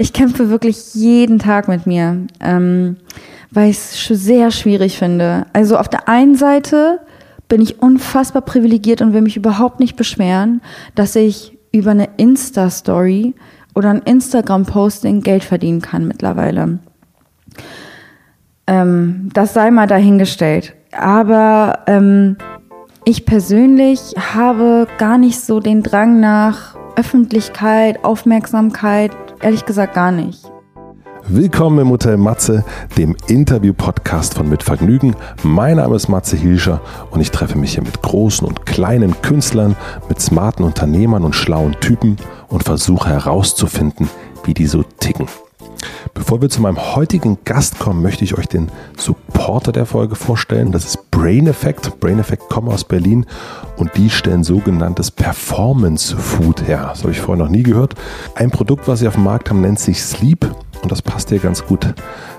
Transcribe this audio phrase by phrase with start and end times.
[0.00, 2.96] Ich kämpfe wirklich jeden Tag mit mir, ähm,
[3.50, 5.46] weil ich es sehr schwierig finde.
[5.52, 7.00] Also auf der einen Seite
[7.48, 10.60] bin ich unfassbar privilegiert und will mich überhaupt nicht beschweren,
[10.94, 13.34] dass ich über eine Insta-Story
[13.74, 16.78] oder ein Instagram-Posting Geld verdienen kann mittlerweile.
[18.68, 20.74] Ähm, das sei mal dahingestellt.
[20.92, 22.36] Aber ähm,
[23.04, 29.10] ich persönlich habe gar nicht so den Drang nach Öffentlichkeit, Aufmerksamkeit,
[29.40, 30.50] ehrlich gesagt gar nicht.
[31.26, 32.64] Willkommen im Hotel Matze,
[32.96, 35.14] dem Interview-Podcast von Mit Vergnügen.
[35.42, 39.76] Mein Name ist Matze Hilscher und ich treffe mich hier mit großen und kleinen Künstlern,
[40.08, 42.16] mit smarten Unternehmern und schlauen Typen
[42.48, 44.08] und versuche herauszufinden,
[44.44, 45.26] wie die so ticken.
[46.14, 50.72] Bevor wir zu meinem heutigen Gast kommen, möchte ich euch den Supporter der Folge vorstellen.
[50.72, 52.00] Das ist Brain Effect.
[52.00, 53.26] Brain Effect kommen aus Berlin
[53.76, 56.88] und die stellen sogenanntes Performance Food her.
[56.90, 57.94] Das habe ich vorher noch nie gehört.
[58.34, 60.44] Ein Produkt, was sie auf dem Markt haben, nennt sich Sleep
[60.82, 61.94] und das passt hier ganz gut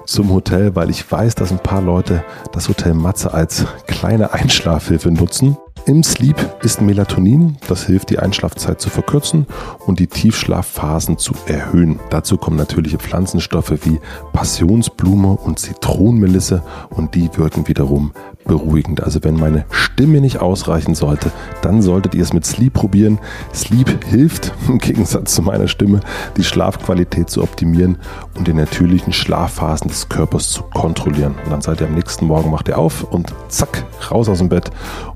[0.05, 5.11] zum Hotel, weil ich weiß, dass ein paar Leute das Hotel Matze als kleine Einschlafhilfe
[5.11, 5.57] nutzen.
[5.89, 9.47] Im Sleep ist Melatonin, das hilft die Einschlafzeit zu verkürzen
[9.87, 11.99] und die Tiefschlafphasen zu erhöhen.
[12.11, 13.99] Dazu kommen natürliche Pflanzenstoffe wie
[14.31, 18.11] Passionsblume und Zitronenmelisse und die wirken wiederum
[18.49, 19.01] beruhigend.
[19.01, 23.19] Also wenn meine Stimme nicht ausreichen sollte, dann solltet ihr es mit Sleep probieren.
[23.53, 26.01] Sleep hilft im Gegensatz zu meiner Stimme,
[26.35, 27.97] die Schlafqualität zu optimieren
[28.35, 31.35] und die natürlichen Schlafphasen des Körpers zu kontrollieren.
[31.45, 34.49] Und dann seid ihr am nächsten Morgen, macht ihr auf und zack, raus aus dem
[34.49, 34.71] Bett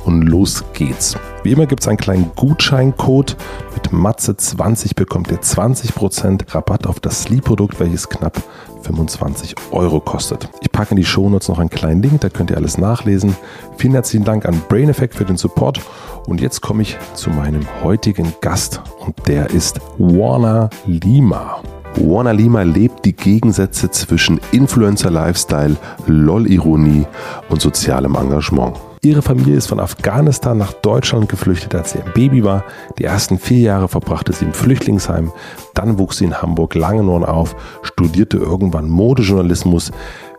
[0.05, 1.17] und los geht's.
[1.43, 3.35] Wie immer gibt es einen kleinen Gutscheincode.
[3.73, 8.41] Mit Matze20 bekommt ihr 20% Rabatt auf das Sleep-Produkt, welches knapp
[8.83, 10.49] 25 Euro kostet.
[10.61, 13.35] Ich packe in die Shownotes noch einen kleinen Link, da könnt ihr alles nachlesen.
[13.77, 15.81] Vielen herzlichen Dank an Brain Effect für den Support.
[16.27, 21.61] Und jetzt komme ich zu meinem heutigen Gast und der ist Warner Lima.
[21.95, 25.75] Warner Lima lebt die Gegensätze zwischen Influencer-Lifestyle,
[26.07, 27.05] LOL-Ironie
[27.49, 28.77] und sozialem Engagement.
[29.05, 32.63] Ihre Familie ist von Afghanistan nach Deutschland geflüchtet, als sie ein Baby war.
[32.97, 35.33] Die ersten vier Jahre verbrachte sie im Flüchtlingsheim.
[35.73, 39.91] Dann wuchs sie in Hamburg-Langenhorn auf, studierte irgendwann Modejournalismus,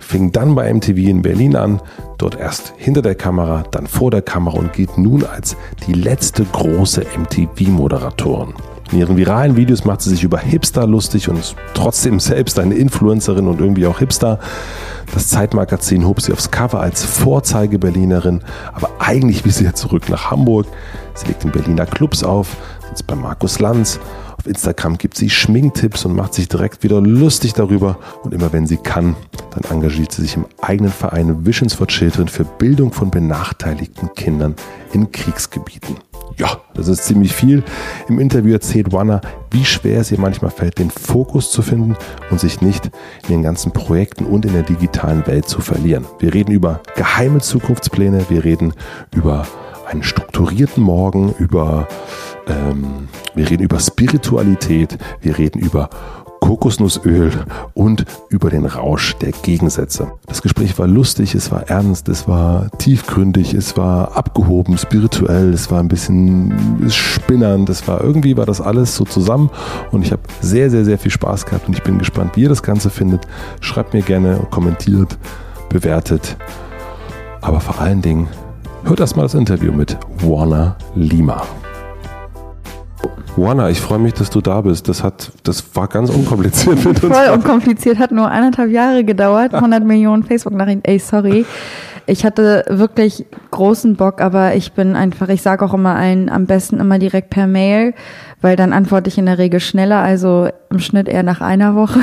[0.05, 1.81] fing dann bei MTV in Berlin an,
[2.19, 5.57] dort erst hinter der Kamera, dann vor der Kamera und geht nun als
[5.87, 8.55] die letzte große MTV-Moderatorin.
[8.93, 12.75] In ihren viralen Videos macht sie sich über Hipster lustig und ist trotzdem selbst eine
[12.75, 14.39] Influencerin und irgendwie auch Hipster.
[15.13, 18.43] Das Zeitmagazin hob sie aufs Cover als Vorzeige-Berlinerin,
[18.73, 20.67] aber eigentlich will sie ja zurück nach Hamburg.
[21.15, 22.57] Sie legt in Berliner Clubs auf,
[22.89, 23.99] sitzt bei Markus Lanz.
[24.45, 27.97] Auf Instagram gibt sie Schminktipps und macht sich direkt wieder lustig darüber.
[28.25, 29.17] Und immer wenn sie kann,
[29.53, 34.55] dann engagiert sie sich im eigenen Verein Visions for Children für Bildung von benachteiligten Kindern
[34.93, 35.97] in Kriegsgebieten.
[36.37, 37.63] Ja, das ist ziemlich viel.
[38.07, 41.97] Im Interview erzählt Wanna, wie schwer es ihr manchmal fällt, den Fokus zu finden
[42.31, 42.91] und sich nicht
[43.23, 46.05] in den ganzen Projekten und in der digitalen Welt zu verlieren.
[46.19, 48.75] Wir reden über geheime Zukunftspläne, wir reden
[49.15, 49.47] über
[49.87, 51.89] einen strukturierten Morgen, über
[52.47, 55.89] ähm, wir reden über Spiritualität, wir reden über
[56.45, 57.33] Kokosnussöl
[57.73, 60.13] und über den Rausch der Gegensätze.
[60.27, 65.71] Das Gespräch war lustig, es war ernst, es war tiefgründig, es war abgehoben, spirituell, es
[65.71, 69.49] war ein bisschen spinnernd, es war irgendwie war das alles so zusammen
[69.91, 72.51] und ich habe sehr, sehr, sehr viel Spaß gehabt und ich bin gespannt, wie ihr
[72.51, 73.27] das Ganze findet.
[73.61, 75.17] Schreibt mir gerne, kommentiert,
[75.71, 76.37] bewertet,
[77.41, 78.29] aber vor allen Dingen
[78.85, 81.43] hört erstmal das Interview mit Warner Lima.
[83.37, 84.89] Juana, ich freue mich, dass du da bist.
[84.89, 87.17] Das hat, das war ganz unkompliziert mit uns.
[87.17, 90.85] Voll unkompliziert, hat nur eineinhalb Jahre gedauert, 100 Millionen Facebook-Nachrichten.
[90.85, 91.45] Ey, sorry.
[92.07, 96.45] Ich hatte wirklich großen Bock, aber ich bin einfach, ich sage auch immer allen, am
[96.47, 97.95] besten immer direkt per Mail,
[98.43, 101.99] weil dann antworte ich in der Regel schneller, also im Schnitt eher nach einer Woche.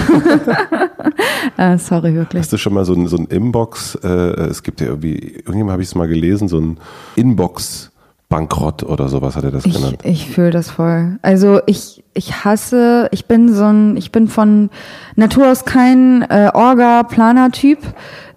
[1.57, 2.41] äh, sorry, wirklich.
[2.41, 5.73] Hast du schon mal so ein, so ein Inbox, äh, es gibt ja irgendwie, irgendjemand
[5.73, 6.79] habe ich es mal gelesen, so ein
[7.15, 7.90] Inbox-
[8.31, 9.99] Bankrott oder sowas hat er das ich, genannt.
[10.03, 11.19] Ich fühle das voll.
[11.21, 14.71] Also ich, ich hasse, ich bin so ein, ich bin von
[15.15, 17.79] Natur aus kein äh, Orga-Planer-Typ.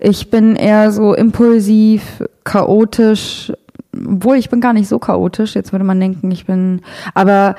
[0.01, 3.53] Ich bin eher so impulsiv, chaotisch,
[3.97, 5.55] obwohl ich bin gar nicht so chaotisch.
[5.55, 6.83] Jetzt würde man denken, ich bin,
[7.15, 7.55] aber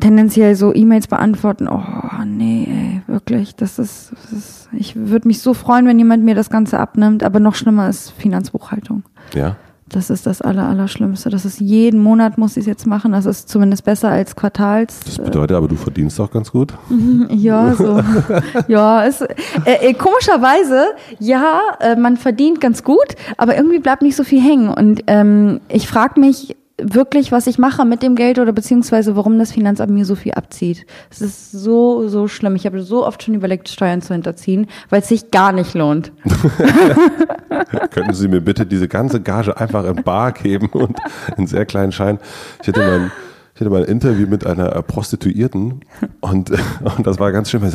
[0.00, 1.68] tendenziell so E-Mails beantworten.
[1.68, 1.82] Oh
[2.26, 6.34] nee, ey, wirklich, das ist, das ist ich würde mich so freuen, wenn jemand mir
[6.34, 7.22] das Ganze abnimmt.
[7.22, 9.04] Aber noch schlimmer ist Finanzbuchhaltung.
[9.34, 9.56] Ja.
[9.88, 11.30] Das ist das Aller, Allerschlimmste.
[11.30, 13.12] Das ist jeden Monat muss ich es jetzt machen.
[13.12, 15.00] Das ist zumindest besser als Quartals.
[15.04, 16.74] Das bedeutet aber, du verdienst auch ganz gut.
[17.30, 18.02] ja, so.
[18.68, 19.34] ja, es, äh,
[19.64, 20.86] äh, komischerweise,
[21.20, 24.68] ja, äh, man verdient ganz gut, aber irgendwie bleibt nicht so viel hängen.
[24.70, 29.38] Und ähm, ich frage mich, wirklich, was ich mache mit dem Geld oder beziehungsweise warum
[29.38, 30.86] das Finanzamt mir so viel abzieht.
[31.10, 32.54] Es ist so, so schlimm.
[32.56, 36.12] Ich habe so oft schon überlegt, Steuern zu hinterziehen, weil es sich gar nicht lohnt.
[37.90, 40.98] Könnten Sie mir bitte diese ganze Gage einfach in Bar geben und
[41.36, 42.18] in sehr kleinen Schein?
[42.60, 43.10] Ich hätte mein,
[43.54, 45.80] ich hatte mal ein Interview mit einer Prostituierten
[46.20, 46.50] und,
[46.96, 47.66] und das war ganz schön.
[47.66, 47.74] Ich,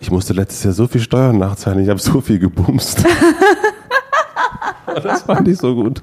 [0.00, 3.04] ich musste letztes Jahr so viel Steuern nachzahlen, ich habe so viel gebumst.
[5.02, 6.02] Das fand ich so gut.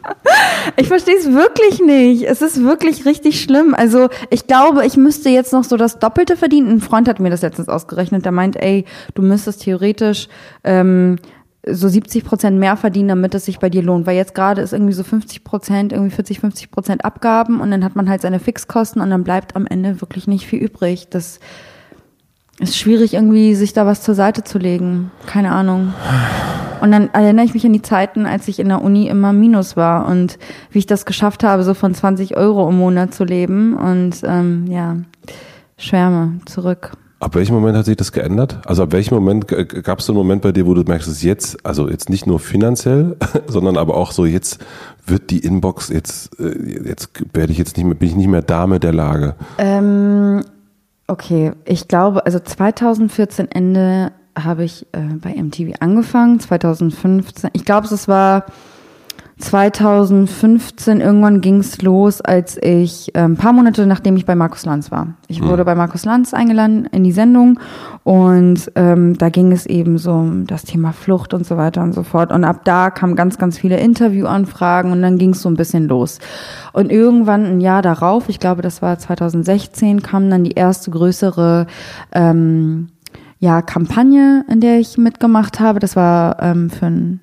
[0.78, 2.24] Ich verstehe es wirklich nicht.
[2.24, 3.74] Es ist wirklich richtig schlimm.
[3.74, 6.70] Also ich glaube, ich müsste jetzt noch so das Doppelte verdienen.
[6.70, 8.26] Ein Freund hat mir das letztens ausgerechnet.
[8.26, 8.86] Der meint, ey,
[9.16, 10.28] du müsstest theoretisch
[10.64, 11.18] ähm,
[11.68, 14.06] so 70 Prozent mehr verdienen, damit es sich bei dir lohnt.
[14.06, 17.84] Weil jetzt gerade ist irgendwie so 50 Prozent, irgendwie 40, 50 Prozent Abgaben und dann
[17.84, 21.08] hat man halt seine Fixkosten und dann bleibt am Ende wirklich nicht viel übrig.
[21.10, 21.40] Das
[22.60, 25.12] ist schwierig, irgendwie sich da was zur Seite zu legen.
[25.26, 25.94] Keine Ahnung.
[26.81, 29.78] Und dann erinnere ich mich an die Zeiten, als ich in der Uni immer Minus
[29.78, 30.38] war und
[30.72, 33.76] wie ich das geschafft habe, so von 20 Euro im Monat zu leben.
[33.76, 34.98] Und ähm, ja,
[35.78, 36.92] schwärme zurück.
[37.22, 38.60] Ab welchem Moment hat sich das geändert?
[38.66, 41.22] Also ab welchem Moment gab es so einen Moment bei dir, wo du merkst, dass
[41.22, 43.18] jetzt, also jetzt nicht nur finanziell,
[43.48, 44.60] sondern aber auch so jetzt
[45.06, 48.42] wird die Inbox jetzt, äh, jetzt werde ich jetzt nicht mehr, bin ich nicht mehr
[48.42, 49.36] Dame der Lage.
[49.58, 50.44] Ähm,
[51.08, 57.50] okay, ich glaube, also 2014 Ende habe ich äh, bei MTV angefangen, 2015.
[57.53, 58.45] Ich glaube, es war
[59.39, 64.65] 2015, irgendwann ging es los, als ich äh, ein paar Monate nachdem ich bei Markus
[64.65, 65.13] Lanz war.
[65.30, 65.65] Ich wurde mhm.
[65.65, 67.57] bei Markus Lanz eingeladen in die Sendung
[68.03, 71.94] und ähm, da ging es eben so um das Thema Flucht und so weiter und
[71.94, 72.33] so fort.
[72.33, 75.88] Und ab da kamen ganz, ganz viele Interviewanfragen und dann ging es so ein bisschen
[75.88, 76.19] los.
[76.74, 81.65] Und irgendwann ein Jahr darauf, ich glaube, das war 2016, kam dann die erste größere
[82.12, 82.89] ähm,
[83.39, 85.80] ja, Kampagne, in der ich mitgemacht habe.
[85.80, 87.21] Das war ähm, für einen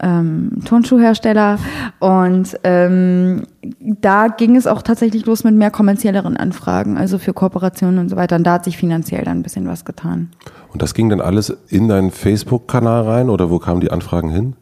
[0.00, 1.58] ähm, Turnschuhhersteller.
[1.98, 3.42] Und ähm,
[3.80, 8.16] da ging es auch tatsächlich los mit mehr kommerzielleren Anfragen, also für Kooperationen und so
[8.16, 8.36] weiter.
[8.36, 10.30] Und da hat sich finanziell dann ein bisschen was getan.
[10.72, 14.56] Und das ging dann alles in deinen Facebook-Kanal rein oder wo kamen die Anfragen hin?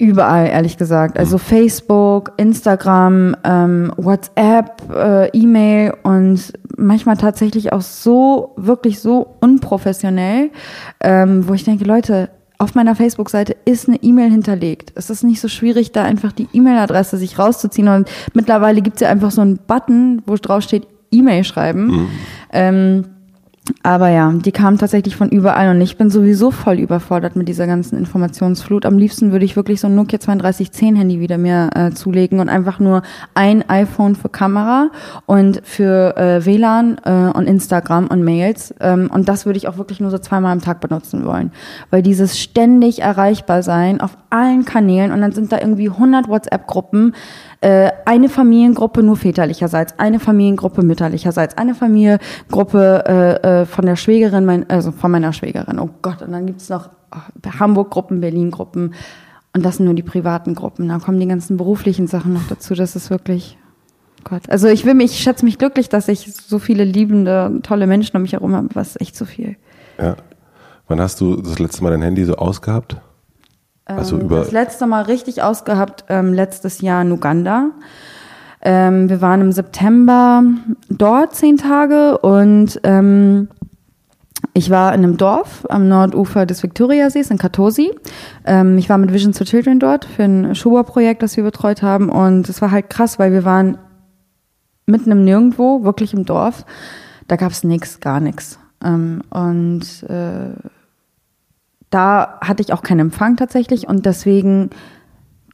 [0.00, 1.18] Überall, ehrlich gesagt.
[1.18, 1.40] Also mhm.
[1.40, 10.52] Facebook, Instagram, ähm, WhatsApp, äh, E-Mail und manchmal tatsächlich auch so, wirklich so unprofessionell,
[11.02, 14.90] ähm, wo ich denke, Leute, auf meiner Facebook-Seite ist eine E-Mail hinterlegt.
[14.94, 17.88] Es ist nicht so schwierig, da einfach die E-Mail-Adresse sich rauszuziehen.
[17.88, 21.86] Und mittlerweile gibt es ja einfach so einen Button, wo drauf steht, E-Mail schreiben.
[21.86, 22.08] Mhm.
[22.52, 23.04] Ähm,
[23.82, 27.66] aber ja, die kamen tatsächlich von überall und ich bin sowieso voll überfordert mit dieser
[27.66, 28.86] ganzen Informationsflut.
[28.86, 32.48] Am liebsten würde ich wirklich so ein Nokia 3210 Handy wieder mir äh, zulegen und
[32.48, 33.02] einfach nur
[33.34, 34.90] ein iPhone für Kamera
[35.26, 38.74] und für äh, WLAN äh, und Instagram und Mails.
[38.80, 41.52] Ähm, und das würde ich auch wirklich nur so zweimal am Tag benutzen wollen.
[41.90, 47.14] Weil dieses ständig erreichbar sein auf allen Kanälen und dann sind da irgendwie 100 WhatsApp-Gruppen,
[47.60, 54.44] äh, eine Familiengruppe nur väterlicherseits, eine Familiengruppe mütterlicherseits, eine Familiengruppe äh, äh, von der Schwägerin,
[54.44, 55.78] mein, also von meiner Schwägerin.
[55.78, 58.94] Oh Gott, und dann gibt's noch oh, Hamburg-Gruppen, Berlin-Gruppen.
[59.52, 60.88] Und das sind nur die privaten Gruppen.
[60.88, 62.74] Da kommen die ganzen beruflichen Sachen noch dazu.
[62.74, 63.58] Das ist wirklich
[64.24, 64.48] Gott.
[64.48, 68.16] Also ich will mich, ich schätze mich glücklich, dass ich so viele liebende, tolle Menschen
[68.16, 68.68] um mich herum habe.
[68.74, 69.56] Was echt zu viel.
[69.98, 70.16] Ja.
[70.88, 72.96] Wann hast du das letzte Mal dein Handy so ausgehabt?
[73.84, 77.70] Also ähm, über das letzte Mal richtig ausgehabt, ähm, letztes Jahr in Uganda.
[78.62, 80.42] Ähm, wir waren im September
[80.88, 83.48] dort zehn Tage und ähm,
[84.52, 87.92] ich war in einem Dorf am Nordufer des Viktoriasees in Katosi.
[88.44, 92.08] Ähm, ich war mit Vision for Children dort für ein Schuber-Projekt, das wir betreut haben.
[92.08, 93.78] Und es war halt krass, weil wir waren
[94.86, 96.64] mitten im Nirgendwo, wirklich im Dorf.
[97.28, 98.58] Da gab es nichts, gar nichts.
[98.84, 100.50] Ähm, und äh,
[101.90, 104.70] da hatte ich auch keinen Empfang tatsächlich und deswegen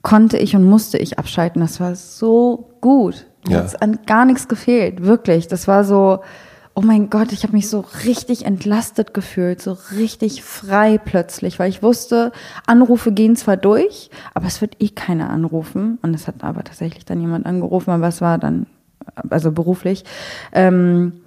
[0.03, 1.61] konnte ich und musste ich abschalten.
[1.61, 3.27] Das war so gut.
[3.49, 3.63] Ja.
[3.63, 5.49] hat an gar nichts gefehlt, wirklich.
[5.49, 6.21] Das war so,
[6.75, 11.71] oh mein Gott, ich habe mich so richtig entlastet gefühlt, so richtig frei plötzlich, weil
[11.71, 12.33] ich wusste,
[12.67, 15.99] Anrufe gehen zwar durch, aber es wird eh keiner anrufen.
[16.03, 18.67] Und es hat aber tatsächlich dann jemand angerufen, aber es war dann,
[19.31, 20.05] also beruflich.
[20.53, 21.23] Ähm,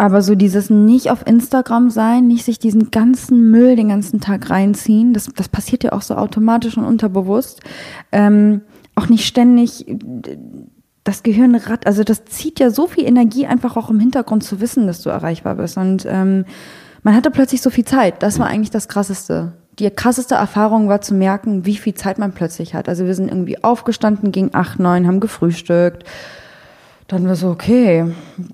[0.00, 4.48] aber so dieses nicht auf Instagram sein, nicht sich diesen ganzen Müll den ganzen Tag
[4.48, 7.60] reinziehen, das, das passiert ja auch so automatisch und unterbewusst.
[8.10, 8.62] Ähm,
[8.94, 9.84] auch nicht ständig
[11.04, 14.62] das Gehirn rat, also das zieht ja so viel Energie einfach auch im Hintergrund zu
[14.62, 15.76] wissen, dass du erreichbar bist.
[15.76, 16.46] Und ähm,
[17.02, 18.22] man hatte plötzlich so viel Zeit.
[18.22, 19.52] Das war eigentlich das Krasseste.
[19.78, 22.88] Die krasseste Erfahrung war zu merken, wie viel Zeit man plötzlich hat.
[22.88, 26.04] Also wir sind irgendwie aufgestanden, gegen acht, neun, haben gefrühstückt,
[27.10, 28.04] dann war so, okay,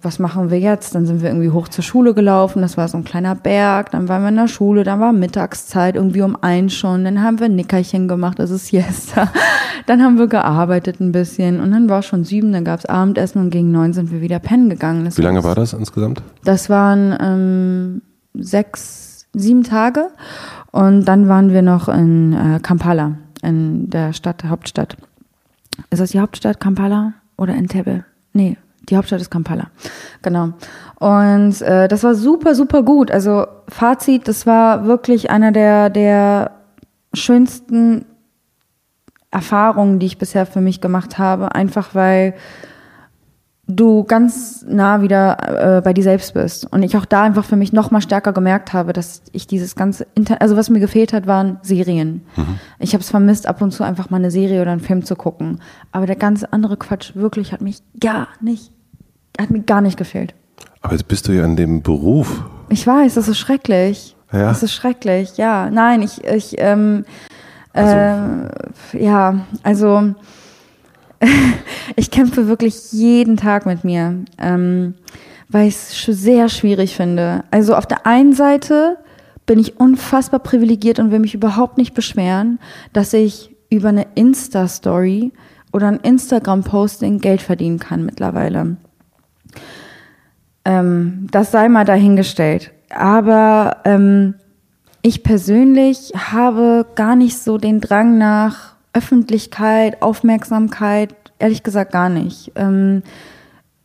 [0.00, 0.94] was machen wir jetzt?
[0.94, 4.08] Dann sind wir irgendwie hoch zur Schule gelaufen, das war so ein kleiner Berg, dann
[4.08, 7.50] waren wir in der Schule, dann war Mittagszeit, irgendwie um eins schon, dann haben wir
[7.50, 9.30] Nickerchen gemacht, das ist Siesta.
[9.84, 13.50] Dann haben wir gearbeitet ein bisschen und dann war schon sieben, dann gab's Abendessen und
[13.50, 15.04] gegen neun sind wir wieder pennen gegangen.
[15.04, 16.22] Das Wie lange war das insgesamt?
[16.42, 18.02] Das waren ähm,
[18.34, 20.08] sechs, sieben Tage
[20.72, 24.96] und dann waren wir noch in äh, Kampala, in der Stadt, Hauptstadt.
[25.90, 28.04] Ist das die Hauptstadt, Kampala oder Entebbe?
[28.36, 28.58] Nee,
[28.90, 29.70] die Hauptstadt ist Kampala.
[30.20, 30.50] Genau.
[30.96, 33.10] Und äh, das war super, super gut.
[33.10, 36.50] Also Fazit, das war wirklich einer der, der
[37.14, 38.04] schönsten
[39.30, 41.54] Erfahrungen, die ich bisher für mich gemacht habe.
[41.54, 42.34] Einfach weil
[43.68, 46.70] du ganz nah wieder äh, bei dir selbst bist.
[46.72, 49.74] Und ich auch da einfach für mich noch mal stärker gemerkt habe, dass ich dieses
[49.74, 52.22] ganze, Inter also was mir gefehlt hat, waren Serien.
[52.36, 52.58] Mhm.
[52.78, 55.16] Ich habe es vermisst, ab und zu einfach mal eine Serie oder einen Film zu
[55.16, 55.60] gucken.
[55.90, 58.70] Aber der ganze andere Quatsch wirklich hat mich gar nicht,
[59.40, 60.34] hat mir gar nicht gefehlt.
[60.80, 62.44] Aber jetzt bist du ja in dem Beruf.
[62.68, 64.16] Ich weiß, das ist schrecklich.
[64.32, 64.48] Ja.
[64.48, 65.70] Das ist schrecklich, ja.
[65.70, 67.04] Nein, ich, ich, ähm,
[67.72, 67.96] also.
[68.92, 70.14] äh, ja, also
[71.96, 74.94] ich kämpfe wirklich jeden Tag mit mir, ähm,
[75.48, 77.44] weil ich es sehr schwierig finde.
[77.50, 78.98] Also auf der einen Seite
[79.46, 82.58] bin ich unfassbar privilegiert und will mich überhaupt nicht beschweren,
[82.92, 85.32] dass ich über eine Insta-Story
[85.72, 88.76] oder ein Instagram-Posting Geld verdienen kann mittlerweile.
[90.64, 92.72] Ähm, das sei mal dahingestellt.
[92.90, 94.34] Aber ähm,
[95.02, 102.52] ich persönlich habe gar nicht so den Drang nach Öffentlichkeit, Aufmerksamkeit, ehrlich gesagt gar nicht.
[102.56, 103.02] Ähm,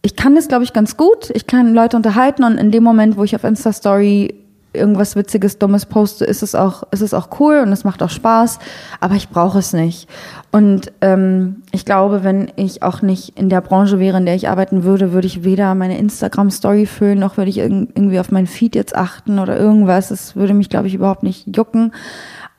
[0.01, 1.29] ich kann das, glaube ich, ganz gut.
[1.33, 4.33] Ich kann Leute unterhalten und in dem Moment, wo ich auf Insta-Story
[4.73, 8.09] irgendwas Witziges, Dummes poste, ist es auch, ist es auch cool und es macht auch
[8.09, 8.59] Spaß,
[8.99, 10.07] aber ich brauche es nicht.
[10.51, 14.49] Und ähm, ich glaube, wenn ich auch nicht in der Branche wäre, in der ich
[14.49, 18.75] arbeiten würde, würde ich weder meine Instagram-Story füllen, noch würde ich irgendwie auf mein Feed
[18.75, 20.09] jetzt achten oder irgendwas.
[20.09, 21.91] Es würde mich, glaube ich, überhaupt nicht jucken.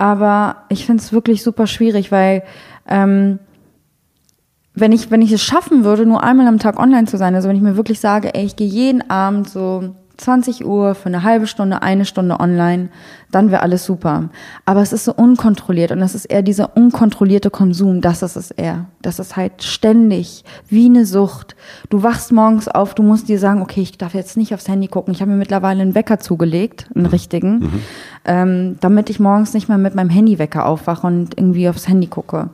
[0.03, 2.43] Aber ich finde es wirklich super schwierig, weil
[2.89, 3.39] ähm,
[4.75, 7.49] wenn ich, wenn ich es schaffen würde, nur einmal am Tag online zu sein, also
[7.49, 11.23] wenn ich mir wirklich sage, ey, ich gehe jeden Abend so 20 Uhr für eine
[11.23, 12.89] halbe Stunde, eine Stunde online,
[13.31, 14.31] dann wäre alles super.
[14.65, 18.51] Aber es ist so unkontrolliert und es ist eher dieser unkontrollierte Konsum, das ist es
[18.51, 18.87] eher.
[19.01, 21.57] Das ist halt ständig, wie eine Sucht.
[21.91, 24.89] Du wachst morgens auf, du musst dir sagen, okay, ich darf jetzt nicht aufs Handy
[24.89, 25.13] gucken.
[25.13, 27.83] Ich habe mir mittlerweile einen Wecker zugelegt, einen richtigen, mhm.
[28.25, 32.51] ähm, damit ich morgens nicht mehr mit meinem Handywecker aufwache und irgendwie aufs Handy gucke.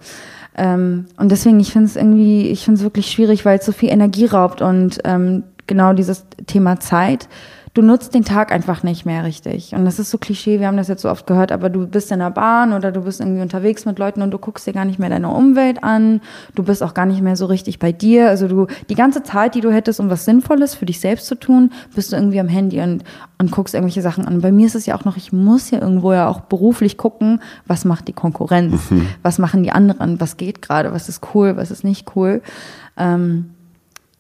[0.57, 3.73] Ähm, und deswegen, ich finde es irgendwie, ich finde es wirklich schwierig, weil es so
[3.73, 7.29] viel Energie raubt und ähm, genau dieses Thema Zeit
[7.75, 9.75] du nutzt den Tag einfach nicht mehr richtig.
[9.75, 12.11] Und das ist so Klischee, wir haben das jetzt so oft gehört, aber du bist
[12.13, 14.85] in der Bahn oder du bist irgendwie unterwegs mit Leuten und du guckst dir gar
[14.85, 16.21] nicht mehr deine Umwelt an.
[16.55, 18.29] Du bist auch gar nicht mehr so richtig bei dir.
[18.29, 21.35] Also du, die ganze Zeit, die du hättest, um was Sinnvolles für dich selbst zu
[21.35, 23.05] tun, bist du irgendwie am Handy und,
[23.39, 24.41] und guckst irgendwelche Sachen an.
[24.41, 27.41] Bei mir ist es ja auch noch, ich muss ja irgendwo ja auch beruflich gucken,
[27.67, 28.91] was macht die Konkurrenz?
[28.91, 29.07] Mhm.
[29.23, 30.21] Was machen die anderen?
[30.21, 30.93] Was geht gerade?
[30.93, 31.57] Was ist cool?
[31.57, 32.43] Was ist nicht cool?
[32.97, 33.51] Ähm,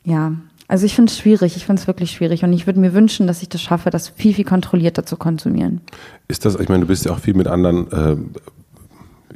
[0.04, 0.32] ja,
[0.68, 3.26] also ich finde es schwierig, ich finde es wirklich schwierig und ich würde mir wünschen,
[3.26, 5.80] dass ich das schaffe, das viel, viel kontrollierter zu konsumieren.
[6.28, 8.16] Ist das, ich meine, du bist ja auch viel mit anderen, äh,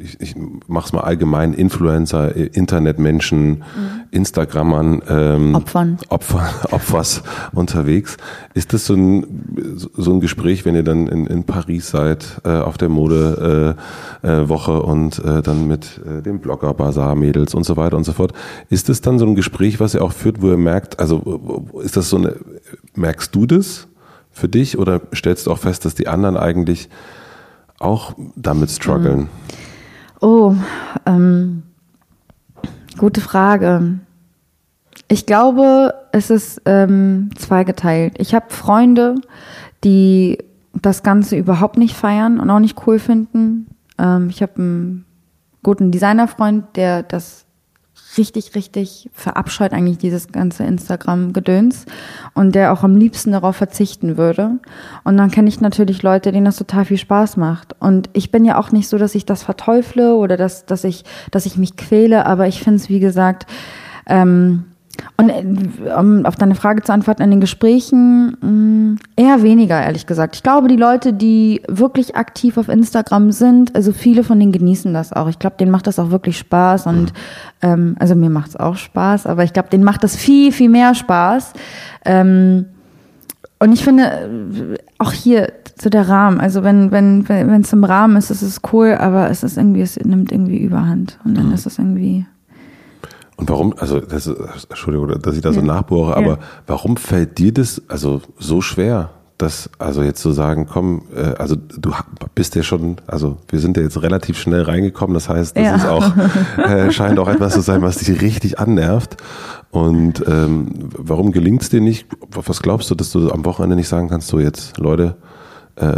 [0.03, 0.35] ich, ich
[0.67, 3.65] mach's mal allgemein, Influencer, Internetmenschen, mhm.
[4.11, 5.99] Instagrammern, ähm, Opfern.
[6.09, 8.17] Opfer, Opfers unterwegs.
[8.55, 12.51] Ist das so ein, so ein Gespräch, wenn ihr dann in, in Paris seid, äh,
[12.51, 13.77] auf der Modewoche
[14.23, 17.97] äh, äh, Woche und äh, dann mit äh, dem Blogger, Bazar, Mädels und so weiter
[17.97, 18.33] und so fort.
[18.69, 21.97] Ist das dann so ein Gespräch, was ihr auch führt, wo ihr merkt, also ist
[21.97, 22.37] das so eine,
[22.95, 23.89] merkst du das
[24.31, 26.89] für dich oder stellst du auch fest, dass die anderen eigentlich
[27.79, 29.21] auch damit strugglen?
[29.21, 29.29] Mhm.
[30.23, 30.55] Oh,
[31.05, 31.65] ähm,
[32.97, 33.99] Gute Frage.
[35.09, 38.15] Ich glaube, es ist ähm, zweigeteilt.
[38.19, 39.17] Ich habe Freunde,
[39.83, 40.39] die
[40.75, 43.67] das Ganze überhaupt nicht feiern und auch nicht cool finden.
[43.99, 45.05] Ähm, ich habe einen
[45.65, 47.45] guten Designerfreund, der das
[48.19, 51.87] richtig, richtig verabscheut eigentlich dieses ganze Instagram-Gedöns
[52.35, 54.59] und der auch am liebsten darauf verzichten würde.
[55.05, 57.75] Und dann kenne ich natürlich Leute, denen das total viel Spaß macht.
[57.81, 61.05] Und ich bin ja auch nicht so, dass ich das verteufle oder dass, dass ich,
[61.31, 63.47] dass ich mich quäle, aber ich finde es, wie gesagt,
[64.07, 64.65] ähm,
[65.17, 65.45] und äh,
[65.99, 70.37] um auf deine Frage zu antworten, in den Gesprächen mh, mm, eher weniger, ehrlich gesagt.
[70.37, 74.93] Ich glaube, die Leute, die wirklich aktiv auf Instagram sind, also viele von denen genießen
[74.93, 75.29] das auch.
[75.29, 77.13] Ich glaube, denen macht das auch wirklich Spaß und
[77.63, 80.69] ähm, also mir macht es auch Spaß, aber ich glaube, denen macht das viel, viel
[80.69, 81.53] mehr Spaß.
[82.05, 82.67] Ähm,
[83.59, 87.85] und ich finde, äh, auch hier so der Rahmen, also wenn wenn wenn es im
[87.85, 91.53] Rahmen ist, ist es cool, aber es ist irgendwie, es nimmt irgendwie Überhand und dann
[91.53, 92.27] ist es irgendwie
[93.43, 95.67] Und warum, also das Entschuldigung, dass ich da so ja.
[95.67, 96.39] nachbohre, aber ja.
[96.69, 99.11] warum fällt dir das also so schwer?
[99.37, 101.93] das, also jetzt zu sagen, komm, äh, also du
[102.37, 105.75] bist ja schon, also wir sind ja jetzt relativ schnell reingekommen, das heißt, das ja.
[105.75, 106.13] ist auch,
[106.59, 109.17] äh, scheint auch etwas zu sein, was dich richtig annervt.
[109.73, 112.07] Und ähm, warum gelingt es dir nicht?
[112.31, 115.17] Was glaubst du, dass du am Wochenende nicht sagen kannst, so jetzt, Leute,
[115.75, 115.95] äh,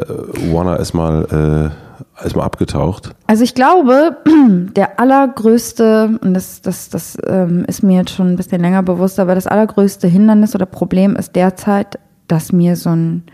[0.51, 1.75] Warner ist mal,
[2.21, 3.15] äh, ist mal abgetaucht?
[3.27, 4.19] Also ich glaube,
[4.77, 9.19] der allergrößte, und das, das, das ähm, ist mir jetzt schon ein bisschen länger bewusst,
[9.19, 11.99] aber das allergrößte Hindernis oder Problem ist derzeit,
[12.29, 13.25] dass mir so ein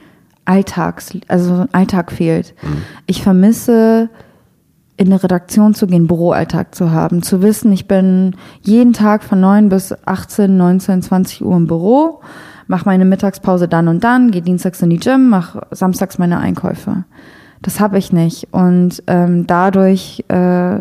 [0.45, 2.55] Alltags, also so ein Alltag fehlt.
[2.63, 2.83] Mhm.
[3.07, 4.11] Ich vermisse
[4.97, 9.41] in eine Redaktion zu gehen, Büroalltag zu haben, zu wissen, ich bin jeden Tag von
[9.41, 12.21] 9 bis 18, 19, 20 Uhr im Büro,
[12.67, 17.05] mache meine Mittagspause dann und dann, gehe dienstags in die Gym, mache samstags meine Einkäufe.
[17.63, 20.79] Das habe ich nicht und ähm, dadurch äh,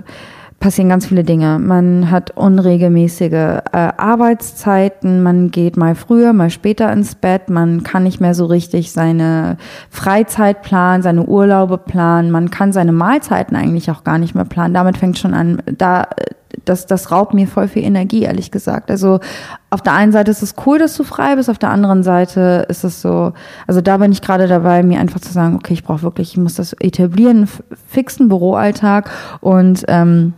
[0.59, 1.59] passieren ganz viele Dinge.
[1.59, 8.03] Man hat unregelmäßige äh, Arbeitszeiten, man geht mal früher, mal später ins Bett, man kann
[8.03, 9.57] nicht mehr so richtig seine
[9.89, 14.73] Freizeit planen, seine Urlaube planen, man kann seine Mahlzeiten eigentlich auch gar nicht mehr planen.
[14.73, 16.07] Damit fängt schon an, da
[16.65, 18.89] das, das raubt mir voll viel Energie, ehrlich gesagt.
[18.89, 19.19] Also
[19.69, 22.65] auf der einen Seite ist es cool, dass du frei bist, auf der anderen Seite
[22.69, 23.33] ist es so,
[23.67, 26.37] also da bin ich gerade dabei, mir einfach zu sagen, okay, ich brauche wirklich, ich
[26.37, 27.47] muss das etablieren,
[27.87, 29.09] fixen Büroalltag
[29.41, 30.33] und ähm,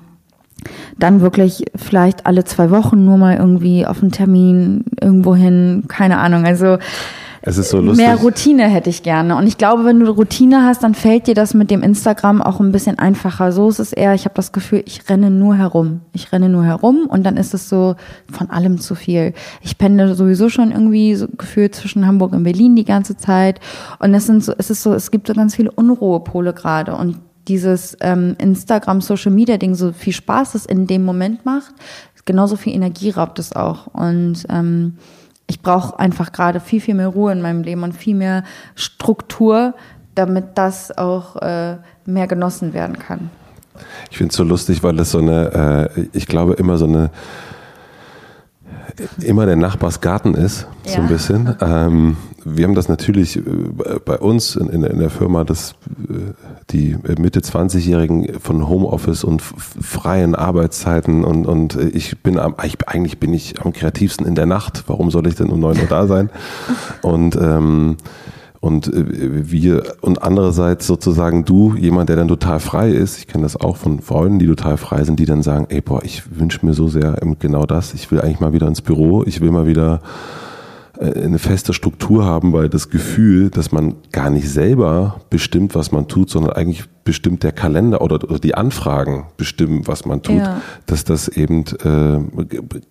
[0.98, 6.20] dann wirklich vielleicht alle zwei Wochen nur mal irgendwie auf einen Termin irgendwo hin, keine
[6.20, 6.46] Ahnung.
[6.46, 6.78] Also
[7.44, 8.06] es ist so lustig.
[8.06, 9.36] Mehr Routine hätte ich gerne.
[9.36, 12.60] Und ich glaube, wenn du Routine hast, dann fällt dir das mit dem Instagram auch
[12.60, 13.52] ein bisschen einfacher.
[13.52, 16.02] So ist es eher, ich habe das Gefühl, ich renne nur herum.
[16.14, 17.96] Ich renne nur herum und dann ist es so
[18.32, 19.34] von allem zu viel.
[19.62, 23.60] Ich pendle sowieso schon irgendwie so gefühlt zwischen Hamburg und Berlin die ganze Zeit.
[24.00, 26.96] Und es sind so, es ist so, es gibt so ganz viele Unruhepole gerade.
[26.96, 27.18] Und
[27.48, 31.74] dieses ähm, Instagram Social Media Ding so viel Spaß es in dem Moment macht,
[32.26, 34.98] genauso viel Energie raubt es auch und ähm,
[35.52, 39.74] ich brauche einfach gerade viel viel mehr Ruhe in meinem Leben und viel mehr Struktur,
[40.16, 43.30] damit das auch äh, mehr genossen werden kann.
[44.10, 47.10] Ich finde es so lustig, weil es so eine, äh, ich glaube immer so eine
[49.22, 50.94] immer der Nachbarsgarten ist, ja.
[50.94, 51.56] so ein bisschen.
[51.62, 53.42] Ähm, wir haben das natürlich äh,
[54.04, 55.72] bei uns in, in, in der Firma, dass
[56.10, 56.34] äh,
[56.72, 63.20] die Mitte 20-Jährigen von Homeoffice und freien Arbeitszeiten und, und ich bin am, ich, eigentlich
[63.20, 64.84] bin ich am kreativsten in der Nacht.
[64.88, 66.30] Warum soll ich denn um neun Uhr da sein?
[67.02, 67.98] Und ähm,
[68.62, 73.44] und äh, wir und andererseits sozusagen du, jemand, der dann total frei ist, ich kenne
[73.44, 76.66] das auch von Freunden, die total frei sind, die dann sagen, ey boah, ich wünsche
[76.66, 79.66] mir so sehr genau das, ich will eigentlich mal wieder ins Büro, ich will mal
[79.68, 80.02] wieder
[81.00, 85.92] äh, eine feste Struktur haben, weil das Gefühl, dass man gar nicht selber bestimmt, was
[85.92, 90.38] man tut, sondern eigentlich bestimmt der Kalender oder, oder die Anfragen bestimmen, was man tut,
[90.38, 90.62] ja.
[90.86, 92.20] dass das eben äh,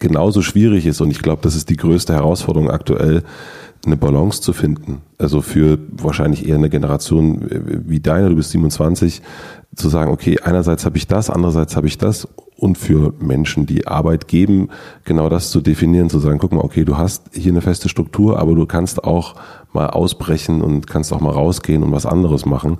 [0.01, 1.01] genauso schwierig ist.
[1.01, 3.23] Und ich glaube, das ist die größte Herausforderung aktuell,
[3.85, 5.01] eine Balance zu finden.
[5.19, 7.47] Also für wahrscheinlich eher eine Generation
[7.87, 9.23] wie deine, du bist 27,
[9.75, 13.87] zu sagen, okay, einerseits habe ich das, andererseits habe ich das und für Menschen, die
[13.87, 14.69] Arbeit geben,
[15.05, 18.39] genau das zu definieren, zu sagen, guck mal, okay, du hast hier eine feste Struktur,
[18.39, 19.35] aber du kannst auch
[19.73, 22.79] mal ausbrechen und kannst auch mal rausgehen und was anderes machen.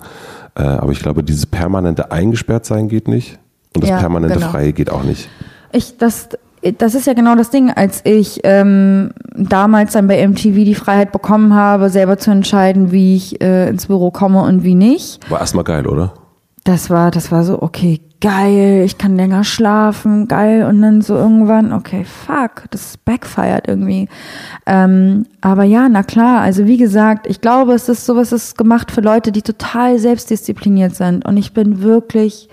[0.55, 3.39] Äh, aber ich glaube, dieses permanente eingesperrt sein geht nicht
[3.73, 4.51] und das ja, permanente genau.
[4.51, 5.29] Freie geht auch nicht.
[5.71, 6.29] Ich, das,
[6.77, 11.11] das ist ja genau das Ding, als ich ähm, damals dann bei MTV die Freiheit
[11.11, 15.19] bekommen habe, selber zu entscheiden, wie ich äh, ins Büro komme und wie nicht.
[15.29, 16.13] War erstmal geil, oder?
[16.63, 20.63] Das war, das war so, okay, geil, ich kann länger schlafen, geil.
[20.65, 24.07] Und dann so irgendwann, okay, fuck, das backfired irgendwie.
[24.67, 28.91] Ähm, aber ja, na klar, also wie gesagt, ich glaube, es ist sowas ist gemacht
[28.91, 31.25] für Leute, die total selbstdiszipliniert sind.
[31.25, 32.47] Und ich bin wirklich,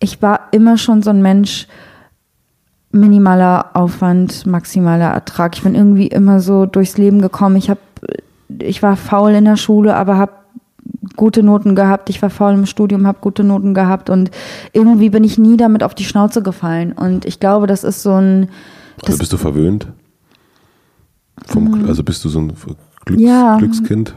[0.00, 1.66] ich war immer schon so ein Mensch,
[2.90, 5.56] minimaler Aufwand, maximaler Ertrag.
[5.56, 7.56] Ich bin irgendwie immer so durchs Leben gekommen.
[7.56, 7.80] Ich habe,
[8.60, 10.32] ich war faul in der Schule, aber habe
[11.16, 14.30] gute Noten gehabt, ich war faul im Studium, habe gute Noten gehabt und
[14.72, 16.92] irgendwie bin ich nie damit auf die Schnauze gefallen.
[16.92, 18.48] Und ich glaube, das ist so ein.
[19.04, 19.88] Also bist du verwöhnt?
[21.46, 21.88] Vom, mhm.
[21.88, 22.52] Also bist du so ein
[23.04, 23.58] Glücks, ja.
[23.58, 24.14] Glückskind?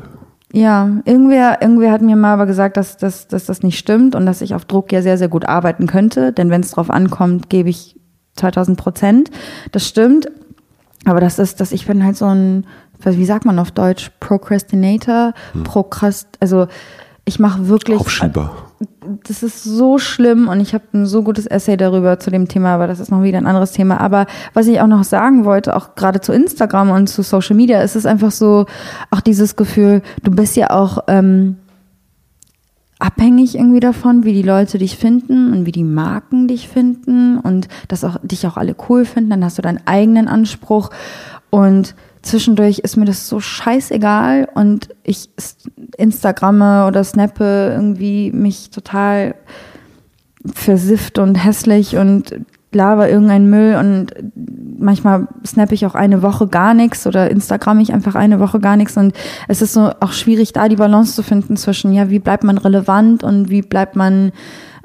[0.54, 4.26] Ja, irgendwer, irgendwer hat mir mal aber gesagt, dass, dass, dass das nicht stimmt und
[4.26, 6.34] dass ich auf Druck ja sehr, sehr gut arbeiten könnte.
[6.34, 8.00] Denn wenn es drauf ankommt, gebe ich
[8.36, 9.32] 2000 Prozent.
[9.72, 10.30] Das stimmt.
[11.06, 12.66] Aber das ist, dass ich bin halt so ein
[13.04, 15.64] wie sagt man auf Deutsch, Procrastinator, hm.
[15.64, 16.68] Prokrast, also
[17.26, 18.00] ich mache wirklich.
[18.00, 18.52] Aufschieber.
[19.24, 22.76] Das ist so schlimm und ich habe ein so gutes Essay darüber zu dem Thema,
[22.76, 24.00] aber das ist noch wieder ein anderes Thema.
[24.00, 27.82] Aber was ich auch noch sagen wollte, auch gerade zu Instagram und zu Social Media,
[27.82, 28.66] ist es einfach so,
[29.10, 31.58] auch dieses Gefühl, du bist ja auch ähm,
[33.02, 37.68] abhängig irgendwie davon, wie die Leute dich finden und wie die Marken dich finden und
[37.88, 39.32] dass auch dich auch alle cool finden.
[39.32, 40.92] Dann hast du deinen eigenen Anspruch
[41.50, 45.30] und zwischendurch ist mir das so scheißegal und ich
[45.98, 49.36] Instagramme oder snappe irgendwie mich total
[50.46, 52.36] versifft und hässlich und
[52.74, 54.14] laber irgendeinen Müll und
[54.80, 58.78] manchmal snappe ich auch eine Woche gar nichts oder Instagram ich einfach eine Woche gar
[58.78, 59.14] nichts und
[59.48, 62.58] es ist so auch schwierig, da die Balance zu finden zwischen, ja, wie bleibt man
[62.58, 64.32] relevant und wie bleibt man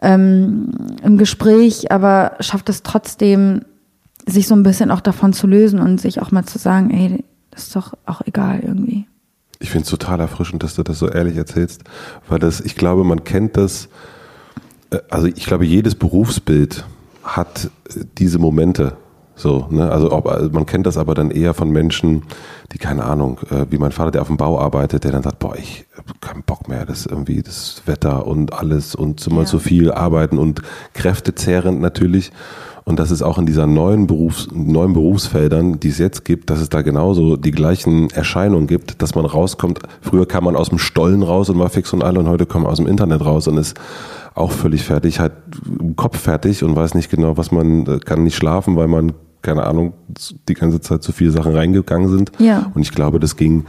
[0.02, 0.70] ähm,
[1.02, 3.62] im Gespräch, aber schafft es trotzdem,
[4.28, 7.24] sich so ein bisschen auch davon zu lösen und sich auch mal zu sagen, ey,
[7.56, 9.06] ist doch auch egal irgendwie.
[9.58, 11.84] Ich finde es total erfrischend, dass du das so ehrlich erzählst,
[12.28, 13.88] weil das, ich glaube, man kennt das,
[14.90, 16.84] äh, also ich glaube, jedes Berufsbild
[17.22, 18.96] hat äh, diese Momente.
[19.34, 19.90] So, ne?
[19.90, 22.22] Also ob, also man kennt das aber dann eher von Menschen,
[22.72, 25.38] die keine Ahnung, äh, wie mein Vater, der auf dem Bau arbeitet, der dann sagt,
[25.38, 29.46] boah, ich hab keinen Bock mehr, das irgendwie das Wetter und alles und immer ja.
[29.46, 30.62] so viel arbeiten und
[30.94, 32.32] kräftezehrend natürlich.
[32.88, 36.60] Und das ist auch in dieser neuen Berufs, neuen Berufsfeldern, die es jetzt gibt, dass
[36.60, 39.80] es da genauso die gleichen Erscheinungen gibt, dass man rauskommt.
[40.00, 42.62] Früher kam man aus dem Stollen raus und war fix und alle und heute kommt
[42.62, 43.76] man aus dem Internet raus und ist
[44.36, 45.32] auch völlig fertig, halt
[45.80, 49.64] im Kopf fertig und weiß nicht genau, was man, kann nicht schlafen, weil man, keine
[49.64, 49.94] Ahnung,
[50.48, 52.30] die ganze Zeit zu viele Sachen reingegangen sind.
[52.38, 52.70] Ja.
[52.72, 53.64] Und ich glaube, das ging,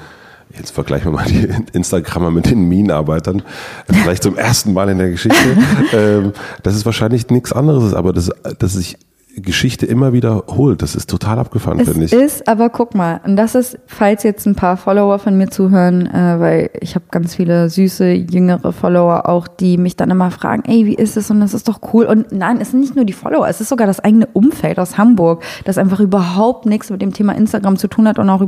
[0.56, 3.41] jetzt vergleichen wir mal die Instagrammer mit den Minenarbeitern,
[3.88, 5.58] vielleicht zum ersten Mal in der Geschichte.
[5.91, 8.97] ähm, das ist wahrscheinlich nichts anderes, aber das, dass sich
[9.41, 10.82] Geschichte immer wiederholt.
[10.82, 12.13] Das ist total abgefahren, finde ich.
[12.13, 15.50] Es ist, aber guck mal, und das ist, falls jetzt ein paar Follower von mir
[15.50, 20.32] zuhören, äh, weil ich habe ganz viele süße, jüngere Follower auch, die mich dann immer
[20.32, 21.30] fragen, ey, wie ist es?
[21.30, 22.06] Und das ist doch cool.
[22.06, 24.97] Und nein, es sind nicht nur die Follower, es ist sogar das eigene Umfeld aus
[24.97, 28.43] Hamburg, das einfach überhaupt nichts mit dem Thema Instagram zu tun hat und auch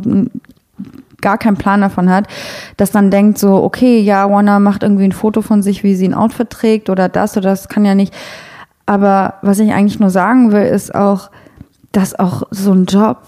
[1.22, 2.28] gar keinen Plan davon hat,
[2.78, 6.08] das dann denkt so, okay, ja, Wanna macht irgendwie ein Foto von sich, wie sie
[6.08, 8.14] ein Outfit trägt oder das oder das kann ja nicht
[8.90, 11.30] aber was ich eigentlich nur sagen will, ist auch,
[11.92, 13.20] dass auch so ein Job,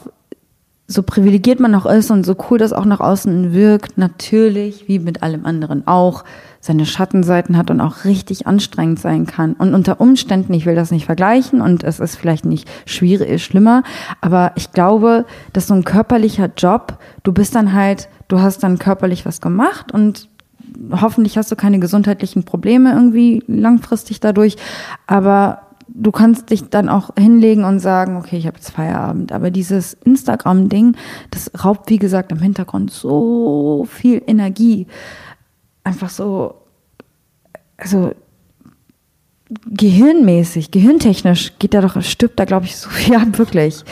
[0.88, 4.98] so privilegiert man auch ist und so cool das auch nach außen wirkt, natürlich, wie
[4.98, 6.24] mit allem anderen auch,
[6.62, 9.54] seine Schattenseiten hat und auch richtig anstrengend sein kann.
[9.54, 13.84] Und unter Umständen, ich will das nicht vergleichen und es ist vielleicht nicht schwierig, schlimmer,
[14.20, 18.80] aber ich glaube, dass so ein körperlicher Job, du bist dann halt, du hast dann
[18.80, 20.28] körperlich was gemacht und
[20.92, 24.56] hoffentlich hast du keine gesundheitlichen Probleme irgendwie langfristig dadurch,
[25.08, 29.32] aber du kannst dich dann auch hinlegen und sagen, okay, ich habe jetzt Feierabend.
[29.32, 30.96] Aber dieses Instagram-Ding,
[31.32, 34.88] das raubt, wie gesagt, im Hintergrund so viel Energie.
[35.84, 36.56] Einfach so,
[37.78, 38.12] also
[39.66, 43.84] gehirnmäßig, gehirntechnisch geht da doch, stirbt da, glaube ich, so viel ab, wirklich.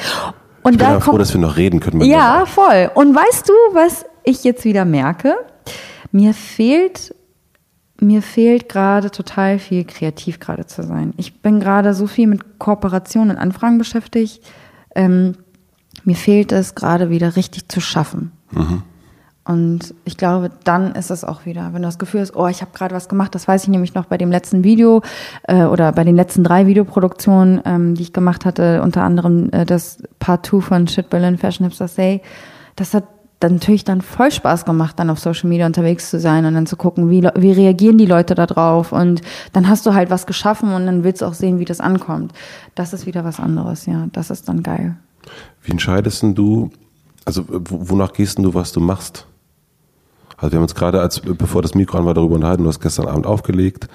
[0.63, 2.01] Und ich bin da froh, dass wir noch reden können.
[2.01, 2.91] Ja, voll.
[2.93, 5.35] Und weißt du, was ich jetzt wieder merke?
[6.11, 7.13] Mir fehlt
[8.01, 11.13] mir fehlt gerade total viel kreativ gerade zu sein.
[11.17, 14.41] Ich bin gerade so viel mit Kooperationen und Anfragen beschäftigt.
[14.95, 15.35] Ähm,
[16.05, 18.31] mir fehlt es gerade wieder richtig zu schaffen.
[18.51, 18.83] Mhm.
[19.43, 22.61] Und ich glaube, dann ist es auch wieder, wenn du das Gefühl hast, oh, ich
[22.61, 25.01] habe gerade was gemacht, das weiß ich nämlich noch bei dem letzten Video
[25.43, 29.65] äh, oder bei den letzten drei Videoproduktionen, ähm, die ich gemacht hatte, unter anderem äh,
[29.65, 32.21] das Part 2 von Shit Berlin Fashion Hipster Say.
[32.75, 33.05] Das hat
[33.39, 36.65] dann natürlich dann voll Spaß gemacht, dann auf Social Media unterwegs zu sein und dann
[36.65, 38.91] zu gucken, wie, wie reagieren die Leute da drauf.
[38.91, 39.21] Und
[39.53, 42.33] dann hast du halt was geschaffen und dann willst du auch sehen, wie das ankommt.
[42.75, 44.07] Das ist wieder was anderes, ja.
[44.11, 44.97] Das ist dann geil.
[45.63, 46.69] Wie entscheidest du,
[47.23, 49.25] also wonach gehst du, was du machst?
[50.35, 52.81] Also wir haben uns gerade, als bevor das Mikro an war, darüber unterhalten, du hast
[52.81, 53.87] gestern Abend aufgelegt.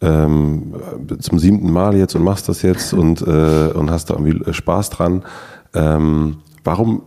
[0.00, 0.74] Ähm,
[1.20, 4.90] zum siebten Mal jetzt und machst das jetzt und, äh, und hast da irgendwie Spaß
[4.90, 5.22] dran.
[5.72, 7.02] Ähm, warum